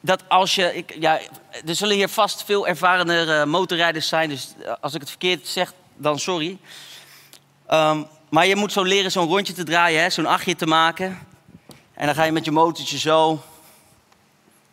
dat 0.00 0.28
als 0.28 0.54
je. 0.54 0.74
Ik, 0.74 0.96
ja, 0.98 1.20
er 1.66 1.74
zullen 1.74 1.96
hier 1.96 2.08
vast 2.08 2.44
veel 2.44 2.66
ervarende 2.68 3.24
uh, 3.26 3.44
motorrijders 3.44 4.08
zijn, 4.08 4.28
dus 4.28 4.54
als 4.80 4.94
ik 4.94 5.00
het 5.00 5.10
verkeerd 5.10 5.46
zeg, 5.46 5.72
dan 5.96 6.18
sorry. 6.18 6.58
Ehm, 7.66 8.02
maar 8.28 8.46
je 8.46 8.56
moet 8.56 8.72
zo 8.72 8.82
leren 8.82 9.10
zo'n 9.10 9.28
rondje 9.28 9.52
te 9.52 9.64
draaien, 9.64 10.12
zo'n 10.12 10.26
achtje 10.26 10.56
te 10.56 10.66
maken. 10.66 11.18
En 11.94 12.06
dan 12.06 12.14
ga 12.14 12.24
je 12.24 12.32
met 12.32 12.44
je 12.44 12.50
motortje 12.50 12.98
zo, 12.98 13.42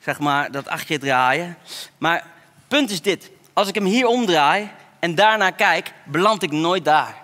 zeg 0.04 0.20
maar, 0.20 0.52
dat 0.52 0.68
achtje 0.68 1.00
draaien. 1.00 1.58
Maar 1.98 2.28
punt 2.68 2.90
is 2.90 3.02
dit: 3.02 3.30
als 3.54 3.68
ik 3.68 3.76
hem 3.76 3.86
hier 3.86 4.08
omdraai 4.08 4.70
en 5.00 5.16
daarna 5.16 5.50
kijk, 5.50 5.94
beland 6.06 6.44
ik 6.44 6.52
nooit 6.52 6.86
daar. 6.86 7.21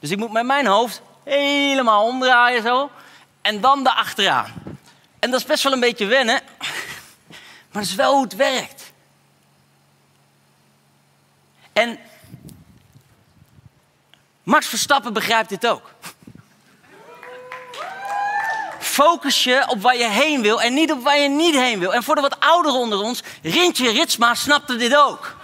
Dus 0.00 0.10
ik 0.10 0.18
moet 0.18 0.32
met 0.32 0.46
mijn 0.46 0.66
hoofd 0.66 1.02
helemaal 1.24 2.06
omdraaien 2.06 2.62
zo. 2.62 2.90
En 3.42 3.60
dan 3.60 3.82
de 3.82 3.94
achteraan. 3.94 4.52
En 5.18 5.30
dat 5.30 5.40
is 5.40 5.46
best 5.46 5.62
wel 5.62 5.72
een 5.72 5.80
beetje 5.80 6.06
wennen. 6.06 6.40
Maar 7.70 7.84
dat 7.84 7.92
is 7.92 7.94
wel 7.96 8.14
hoe 8.14 8.24
het 8.24 8.36
werkt. 8.36 8.92
En 11.72 11.98
Max 14.42 14.66
Verstappen 14.66 15.12
begrijpt 15.12 15.48
dit 15.48 15.66
ook. 15.66 15.90
Focus 18.78 19.44
je 19.44 19.64
op 19.68 19.82
waar 19.82 19.96
je 19.96 20.08
heen 20.08 20.42
wil 20.42 20.62
en 20.62 20.74
niet 20.74 20.92
op 20.92 21.02
waar 21.02 21.18
je 21.18 21.28
niet 21.28 21.54
heen 21.54 21.78
wil. 21.78 21.94
En 21.94 22.02
voor 22.02 22.14
de 22.14 22.20
wat 22.20 22.40
ouderen 22.40 22.78
onder 22.78 23.00
ons, 23.00 23.22
Rintje 23.42 23.90
Ritsma 23.90 24.34
snapte 24.34 24.76
dit 24.76 24.96
ook. 24.96 25.36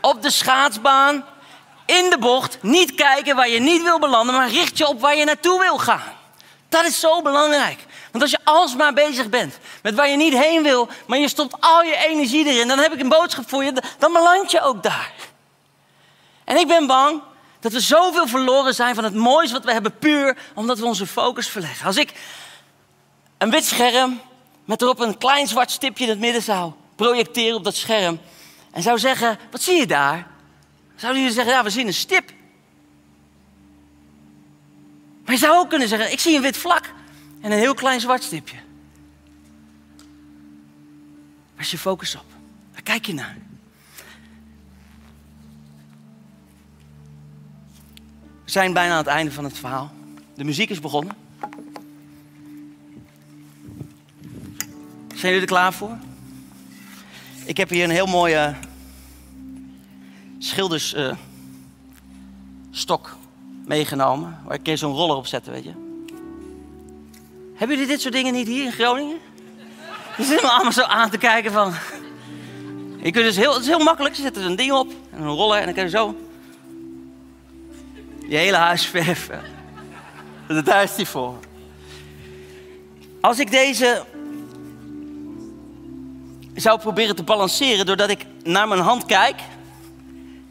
Op 0.00 0.22
de 0.22 0.30
schaatsbaan, 0.30 1.24
in 1.92 2.10
de 2.10 2.18
bocht, 2.18 2.58
niet 2.62 2.94
kijken 2.94 3.36
waar 3.36 3.48
je 3.48 3.60
niet 3.60 3.82
wil 3.82 3.98
belanden, 3.98 4.34
maar 4.34 4.48
richt 4.48 4.78
je 4.78 4.88
op 4.88 5.00
waar 5.00 5.16
je 5.16 5.24
naartoe 5.24 5.60
wil 5.60 5.78
gaan. 5.78 6.12
Dat 6.68 6.84
is 6.84 7.00
zo 7.00 7.22
belangrijk. 7.22 7.78
Want 8.10 8.22
als 8.22 8.32
je 8.32 8.38
alsmaar 8.44 8.92
bezig 8.92 9.28
bent 9.28 9.58
met 9.82 9.94
waar 9.94 10.08
je 10.08 10.16
niet 10.16 10.38
heen 10.38 10.62
wil, 10.62 10.88
maar 11.06 11.18
je 11.18 11.28
stopt 11.28 11.56
al 11.60 11.82
je 11.82 11.96
energie 11.96 12.46
erin, 12.46 12.68
dan 12.68 12.78
heb 12.78 12.92
ik 12.92 13.00
een 13.00 13.08
boodschap 13.08 13.48
voor 13.48 13.64
je, 13.64 13.82
dan 13.98 14.12
beland 14.12 14.50
je 14.50 14.60
ook 14.60 14.82
daar. 14.82 15.12
En 16.44 16.56
ik 16.56 16.66
ben 16.66 16.86
bang 16.86 17.22
dat 17.60 17.72
we 17.72 17.80
zoveel 17.80 18.26
verloren 18.26 18.74
zijn 18.74 18.94
van 18.94 19.04
het 19.04 19.14
moois 19.14 19.52
wat 19.52 19.64
we 19.64 19.72
hebben, 19.72 19.98
puur 19.98 20.36
omdat 20.54 20.78
we 20.78 20.84
onze 20.84 21.06
focus 21.06 21.48
verleggen. 21.48 21.86
Als 21.86 21.96
ik 21.96 22.12
een 23.38 23.50
wit 23.50 23.64
scherm 23.64 24.20
met 24.64 24.82
erop 24.82 25.00
een 25.00 25.18
klein 25.18 25.46
zwart 25.46 25.70
stipje 25.70 26.04
in 26.04 26.10
het 26.10 26.18
midden 26.18 26.42
zou 26.42 26.72
projecteren 26.96 27.56
op 27.56 27.64
dat 27.64 27.76
scherm 27.76 28.20
en 28.72 28.82
zou 28.82 28.98
zeggen: 28.98 29.38
Wat 29.50 29.62
zie 29.62 29.78
je 29.78 29.86
daar? 29.86 30.31
Zouden 30.96 31.20
jullie 31.20 31.36
zeggen: 31.36 31.54
Ja, 31.54 31.62
we 31.64 31.70
zien 31.70 31.86
een 31.86 31.94
stip. 31.94 32.32
Maar 35.24 35.34
je 35.34 35.40
zou 35.40 35.56
ook 35.56 35.68
kunnen 35.68 35.88
zeggen: 35.88 36.12
Ik 36.12 36.20
zie 36.20 36.36
een 36.36 36.42
wit 36.42 36.56
vlak 36.56 36.92
en 37.40 37.52
een 37.52 37.58
heel 37.58 37.74
klein 37.74 38.00
zwart 38.00 38.22
stipje. 38.22 38.56
Waar 41.54 41.64
is 41.64 41.70
je 41.70 41.78
focus 41.78 42.14
op? 42.14 42.24
Waar 42.72 42.82
kijk 42.82 43.06
je 43.06 43.14
naar? 43.14 43.36
We 48.44 48.50
zijn 48.50 48.72
bijna 48.72 48.92
aan 48.92 48.98
het 48.98 49.06
einde 49.06 49.32
van 49.32 49.44
het 49.44 49.58
verhaal. 49.58 49.92
De 50.34 50.44
muziek 50.44 50.70
is 50.70 50.80
begonnen. 50.80 51.16
Zijn 55.08 55.34
jullie 55.34 55.40
er 55.40 55.54
klaar 55.54 55.72
voor? 55.72 55.98
Ik 57.44 57.56
heb 57.56 57.68
hier 57.68 57.84
een 57.84 57.90
heel 57.90 58.06
mooie 58.06 58.54
schildersstok 60.44 61.16
uh, 63.06 63.12
meegenomen. 63.66 64.38
Waar 64.44 64.58
ik 64.62 64.78
zo'n 64.78 64.94
roller 64.94 65.16
op 65.16 65.26
zette, 65.26 65.50
weet 65.50 65.64
je. 65.64 65.72
Hebben 67.54 67.76
jullie 67.76 67.92
dit 67.92 68.00
soort 68.00 68.14
dingen 68.14 68.32
niet 68.32 68.46
hier 68.46 68.64
in 68.64 68.72
Groningen? 68.72 69.18
Je 70.16 70.24
zit 70.24 70.42
me 70.42 70.48
allemaal 70.48 70.72
zo 70.72 70.82
aan 70.82 71.10
te 71.10 71.18
kijken 71.18 71.52
van... 71.52 71.74
Je 73.02 73.10
kunt 73.10 73.24
dus 73.24 73.36
heel, 73.36 73.52
het 73.52 73.62
is 73.62 73.68
heel 73.68 73.84
makkelijk. 73.84 74.14
Je 74.14 74.22
zet 74.22 74.36
er 74.36 74.44
een 74.44 74.56
ding 74.56 74.72
op 74.72 74.92
en 75.10 75.22
een 75.22 75.28
roller 75.28 75.58
en 75.58 75.64
dan 75.64 75.74
kan 75.74 75.84
je 75.84 75.90
zo... 75.90 76.16
Je 78.28 78.36
hele 78.36 78.56
huis 78.56 78.86
verven. 78.94 79.42
Daar 80.64 80.82
is 80.82 80.94
die 80.94 81.06
voor. 81.06 81.38
Als 83.20 83.38
ik 83.38 83.50
deze 83.50 84.04
zou 86.54 86.78
proberen 86.78 87.16
te 87.16 87.22
balanceren 87.22 87.86
doordat 87.86 88.10
ik 88.10 88.26
naar 88.42 88.68
mijn 88.68 88.80
hand 88.80 89.04
kijk, 89.06 89.40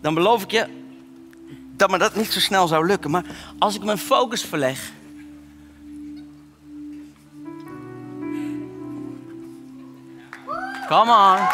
dan 0.02 0.14
beloof 0.14 0.44
ik 0.44 0.52
je 0.52 0.80
dat 1.76 1.90
me 1.90 1.98
dat 1.98 2.16
niet 2.16 2.32
zo 2.32 2.40
snel 2.40 2.68
zou 2.68 2.86
lukken. 2.86 3.12
Maar 3.12 3.26
als 3.58 3.76
ik 3.76 3.84
mijn 3.84 3.98
focus 3.98 4.44
verleg 4.44 4.92
Come 10.88 11.12
on. 11.12 11.48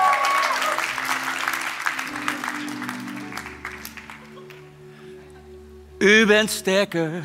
U 5.97 6.25
bent 6.25 6.49
sterker. 6.49 7.23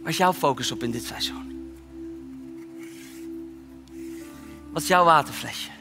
Waar 0.00 0.10
is 0.10 0.16
jouw 0.16 0.32
focus 0.32 0.72
op 0.72 0.82
in 0.82 0.90
dit 0.90 1.04
seizoen? 1.04 1.72
Wat 4.70 4.82
is 4.82 4.88
jouw 4.88 5.04
waterflesje? 5.04 5.79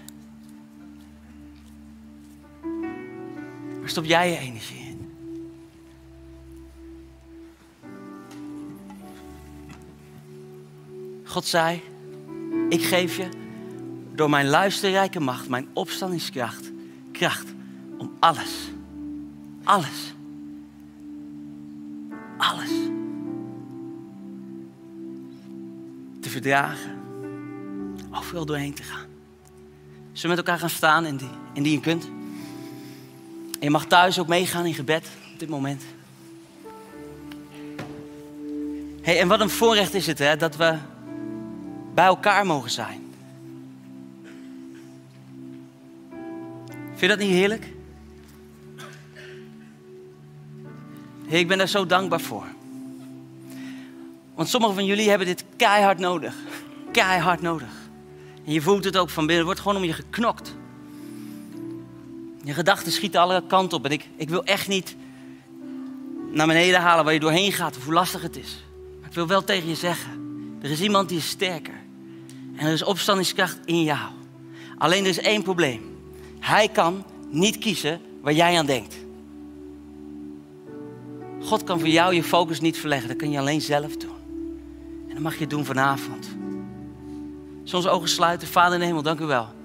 Waar 3.89 3.97
stop 3.97 4.09
jij 4.09 4.29
je 4.29 4.37
energie 4.37 4.79
in? 4.79 5.11
God 11.25 11.45
zei, 11.45 11.81
ik 12.69 12.83
geef 12.83 13.17
je 13.17 13.29
door 14.15 14.29
mijn 14.29 14.47
luisterrijke 14.47 15.19
macht, 15.19 15.49
mijn 15.49 15.67
opstandingskracht, 15.73 16.71
kracht 17.11 17.47
om 17.97 18.11
alles, 18.19 18.71
alles, 19.63 20.13
alles 22.37 22.71
te 26.19 26.29
verdragen, 26.29 26.99
overal 28.11 28.45
doorheen 28.45 28.73
te 28.73 28.83
gaan. 28.83 29.07
Zullen 30.11 30.21
we 30.21 30.27
met 30.27 30.37
elkaar 30.37 30.59
gaan 30.59 30.69
staan 30.69 31.05
in 31.05 31.17
die, 31.17 31.31
in 31.53 31.63
die 31.63 31.71
je 31.71 31.79
kunt? 31.79 32.18
En 33.59 33.65
je 33.65 33.69
mag 33.69 33.85
thuis 33.85 34.19
ook 34.19 34.27
meegaan 34.27 34.65
in 34.65 34.73
gebed 34.73 35.07
op 35.33 35.39
dit 35.39 35.49
moment. 35.49 35.83
Hey, 39.01 39.19
en 39.19 39.27
wat 39.27 39.39
een 39.39 39.49
voorrecht 39.49 39.93
is 39.93 40.07
het 40.07 40.19
hè, 40.19 40.37
dat 40.37 40.55
we 40.55 40.77
bij 41.93 42.05
elkaar 42.05 42.45
mogen 42.45 42.69
zijn. 42.69 43.13
Vind 46.87 46.99
je 46.99 47.07
dat 47.07 47.27
niet 47.27 47.29
heerlijk? 47.29 47.67
Hey, 51.27 51.39
ik 51.39 51.47
ben 51.47 51.57
daar 51.57 51.67
zo 51.67 51.85
dankbaar 51.85 52.21
voor. 52.21 52.45
Want 54.35 54.49
sommigen 54.49 54.75
van 54.75 54.85
jullie 54.85 55.09
hebben 55.09 55.27
dit 55.27 55.45
keihard 55.55 55.99
nodig. 55.99 56.35
Keihard 56.91 57.41
nodig. 57.41 57.71
En 58.45 58.51
je 58.51 58.61
voelt 58.61 58.83
het 58.83 58.97
ook 58.97 59.09
van 59.09 59.25
binnen. 59.25 59.45
Het 59.45 59.45
wordt 59.45 59.59
gewoon 59.59 59.77
om 59.77 59.83
je 59.83 60.03
geknokt. 60.03 60.55
Je 62.49 62.55
gedachten 62.55 62.91
schieten 62.91 63.21
alle 63.21 63.43
kanten 63.47 63.77
op. 63.77 63.85
En 63.85 63.91
ik, 63.91 64.09
ik 64.15 64.29
wil 64.29 64.43
echt 64.43 64.67
niet 64.67 64.95
naar 66.31 66.47
beneden 66.47 66.81
halen 66.81 67.03
waar 67.03 67.13
je 67.13 67.19
doorheen 67.19 67.51
gaat 67.51 67.77
of 67.77 67.83
hoe 67.83 67.93
lastig 67.93 68.21
het 68.21 68.37
is. 68.37 68.65
Maar 68.99 69.09
ik 69.09 69.15
wil 69.15 69.27
wel 69.27 69.43
tegen 69.43 69.69
je 69.69 69.75
zeggen. 69.75 70.11
Er 70.61 70.71
is 70.71 70.81
iemand 70.81 71.09
die 71.09 71.17
is 71.17 71.27
sterker. 71.27 71.73
En 72.55 72.65
er 72.67 72.73
is 72.73 72.83
opstandingskracht 72.83 73.59
in 73.65 73.83
jou. 73.83 74.09
Alleen 74.77 75.03
er 75.03 75.09
is 75.09 75.19
één 75.19 75.43
probleem. 75.43 75.97
Hij 76.39 76.67
kan 76.67 77.05
niet 77.29 77.57
kiezen 77.57 78.01
waar 78.21 78.33
jij 78.33 78.57
aan 78.57 78.65
denkt. 78.65 78.95
God 81.41 81.63
kan 81.63 81.79
voor 81.79 81.89
jou 81.89 82.13
je 82.13 82.23
focus 82.23 82.59
niet 82.59 82.77
verleggen. 82.77 83.07
Dat 83.07 83.17
kan 83.17 83.31
je 83.31 83.39
alleen 83.39 83.61
zelf 83.61 83.97
doen. 83.97 84.17
En 85.07 85.13
dat 85.13 85.23
mag 85.23 85.39
je 85.39 85.47
doen 85.47 85.65
vanavond. 85.65 86.29
Soms 87.63 87.87
ogen 87.87 88.09
sluiten. 88.09 88.47
Vader 88.47 88.73
in 88.73 88.79
de 88.79 88.85
hemel, 88.85 89.01
dank 89.01 89.19
u 89.19 89.25
wel. 89.25 89.57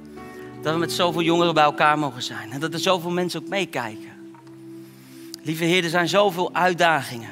Dat 0.65 0.73
we 0.73 0.79
met 0.79 0.93
zoveel 0.93 1.23
jongeren 1.23 1.55
bij 1.55 1.65
elkaar 1.65 1.99
mogen 1.99 2.23
zijn. 2.23 2.53
En 2.53 2.61
dat 2.61 2.73
er 2.73 2.79
zoveel 2.79 3.11
mensen 3.11 3.43
ook 3.43 3.49
meekijken. 3.49 4.13
Lieve 5.43 5.65
Heer, 5.65 5.85
er 5.85 5.91
zijn 5.91 6.09
zoveel 6.09 6.55
uitdagingen. 6.55 7.31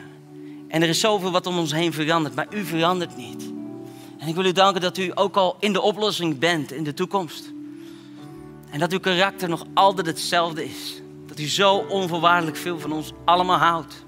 En 0.68 0.82
er 0.82 0.88
is 0.88 1.00
zoveel 1.00 1.30
wat 1.30 1.46
om 1.46 1.58
ons 1.58 1.72
heen 1.72 1.92
verandert. 1.92 2.34
Maar 2.34 2.46
u 2.50 2.64
verandert 2.64 3.16
niet. 3.16 3.52
En 4.18 4.28
ik 4.28 4.34
wil 4.34 4.44
u 4.44 4.52
danken 4.52 4.80
dat 4.80 4.98
u 4.98 5.10
ook 5.14 5.36
al 5.36 5.56
in 5.60 5.72
de 5.72 5.80
oplossing 5.80 6.38
bent 6.38 6.72
in 6.72 6.84
de 6.84 6.94
toekomst. 6.94 7.52
En 8.70 8.78
dat 8.78 8.92
uw 8.92 9.00
karakter 9.00 9.48
nog 9.48 9.64
altijd 9.74 10.06
hetzelfde 10.06 10.64
is. 10.64 11.02
Dat 11.26 11.38
u 11.38 11.48
zo 11.48 11.74
onvoorwaardelijk 11.76 12.56
veel 12.56 12.78
van 12.78 12.92
ons 12.92 13.12
allemaal 13.24 13.58
houdt. 13.58 14.04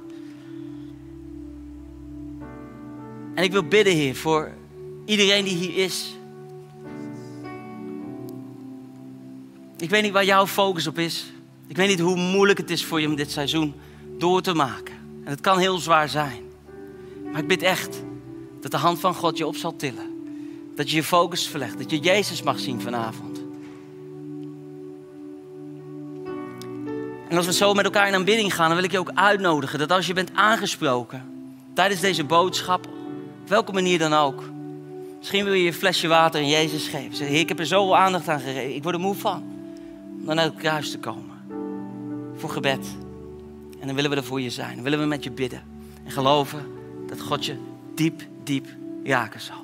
En 3.35 3.45
ik 3.45 3.53
wil 3.53 3.65
bidden, 3.65 3.95
Heer, 3.95 4.17
voor 4.17 4.53
iedereen 5.05 5.45
die 5.45 5.57
hier 5.57 5.85
is. 5.85 6.17
Ik 9.85 9.91
weet 9.91 10.03
niet 10.03 10.13
waar 10.13 10.25
jouw 10.25 10.47
focus 10.47 10.87
op 10.87 10.99
is. 10.99 11.25
Ik 11.67 11.77
weet 11.77 11.89
niet 11.89 12.01
hoe 12.01 12.17
moeilijk 12.17 12.59
het 12.59 12.71
is 12.71 12.85
voor 12.85 13.01
je 13.01 13.07
om 13.07 13.17
dit 13.17 13.31
seizoen 13.31 13.75
door 14.19 14.43
te 14.43 14.55
maken. 14.55 14.95
En 15.25 15.31
het 15.31 15.41
kan 15.41 15.59
heel 15.59 15.79
zwaar 15.79 16.09
zijn. 16.09 16.43
Maar 17.33 17.41
ik 17.41 17.47
bid 17.47 17.63
echt 17.63 18.03
dat 18.61 18.71
de 18.71 18.77
hand 18.77 19.01
van 19.01 19.15
God 19.15 19.39
je 19.39 19.47
op 19.47 19.57
zal 19.57 19.77
tillen. 19.77 20.33
Dat 20.77 20.91
je 20.91 20.97
je 20.97 21.03
focus 21.03 21.47
verlegt. 21.47 21.79
Dat 21.79 21.91
je 21.91 21.99
Jezus 21.99 22.43
mag 22.43 22.59
zien 22.59 22.81
vanavond. 22.81 23.43
En 27.29 27.37
als 27.37 27.47
we 27.47 27.53
zo 27.53 27.75
met 27.75 27.85
elkaar 27.85 28.09
in 28.09 28.15
aanbidding 28.15 28.55
gaan, 28.55 28.67
dan 28.67 28.77
wil 28.77 28.85
ik 28.85 28.93
je 28.93 28.99
ook 28.99 29.13
uitnodigen 29.15 29.79
dat 29.79 29.91
als 29.91 30.07
je 30.07 30.15
bent 30.15 30.31
aangesproken 30.35 31.25
tijdens 31.75 32.01
deze 32.01 32.25
boodschap, 32.25 32.87
op 33.43 33.49
welke 33.49 33.73
manier 33.73 33.99
dan 33.99 34.13
ook. 34.13 34.43
Misschien 35.19 35.45
wil 35.45 35.53
je 35.53 35.65
je 35.65 35.73
flesje 35.73 36.09
water 36.09 36.41
aan 36.41 36.49
Jezus 36.49 36.89
geven. 36.89 37.35
Ik 37.35 37.49
heb 37.49 37.59
er 37.59 37.67
zoveel 37.67 37.97
aandacht 37.97 38.29
aan 38.29 38.41
gegeven. 38.41 38.75
Ik 38.75 38.83
word 38.83 38.95
er 38.95 39.01
moe 39.01 39.15
van. 39.15 39.54
Dan 40.25 40.37
naar 40.37 40.45
het 40.45 40.55
kruis 40.55 40.91
te 40.91 40.99
komen. 40.99 41.37
Voor 42.35 42.51
gebed. 42.51 42.87
En 43.81 43.87
dan 43.87 43.95
willen 43.95 44.11
we 44.11 44.17
er 44.17 44.25
voor 44.25 44.41
je 44.41 44.51
zijn. 44.51 44.75
Dan 44.75 44.85
willen 44.85 44.99
we 44.99 45.07
met 45.07 45.25
je 45.25 45.31
bidden. 45.31 45.63
En 46.05 46.11
geloven 46.11 46.67
dat 47.07 47.21
God 47.21 47.47
je 47.47 47.57
diep, 47.95 48.23
diep 48.45 48.67
raken 49.05 49.41
zal. 49.41 49.53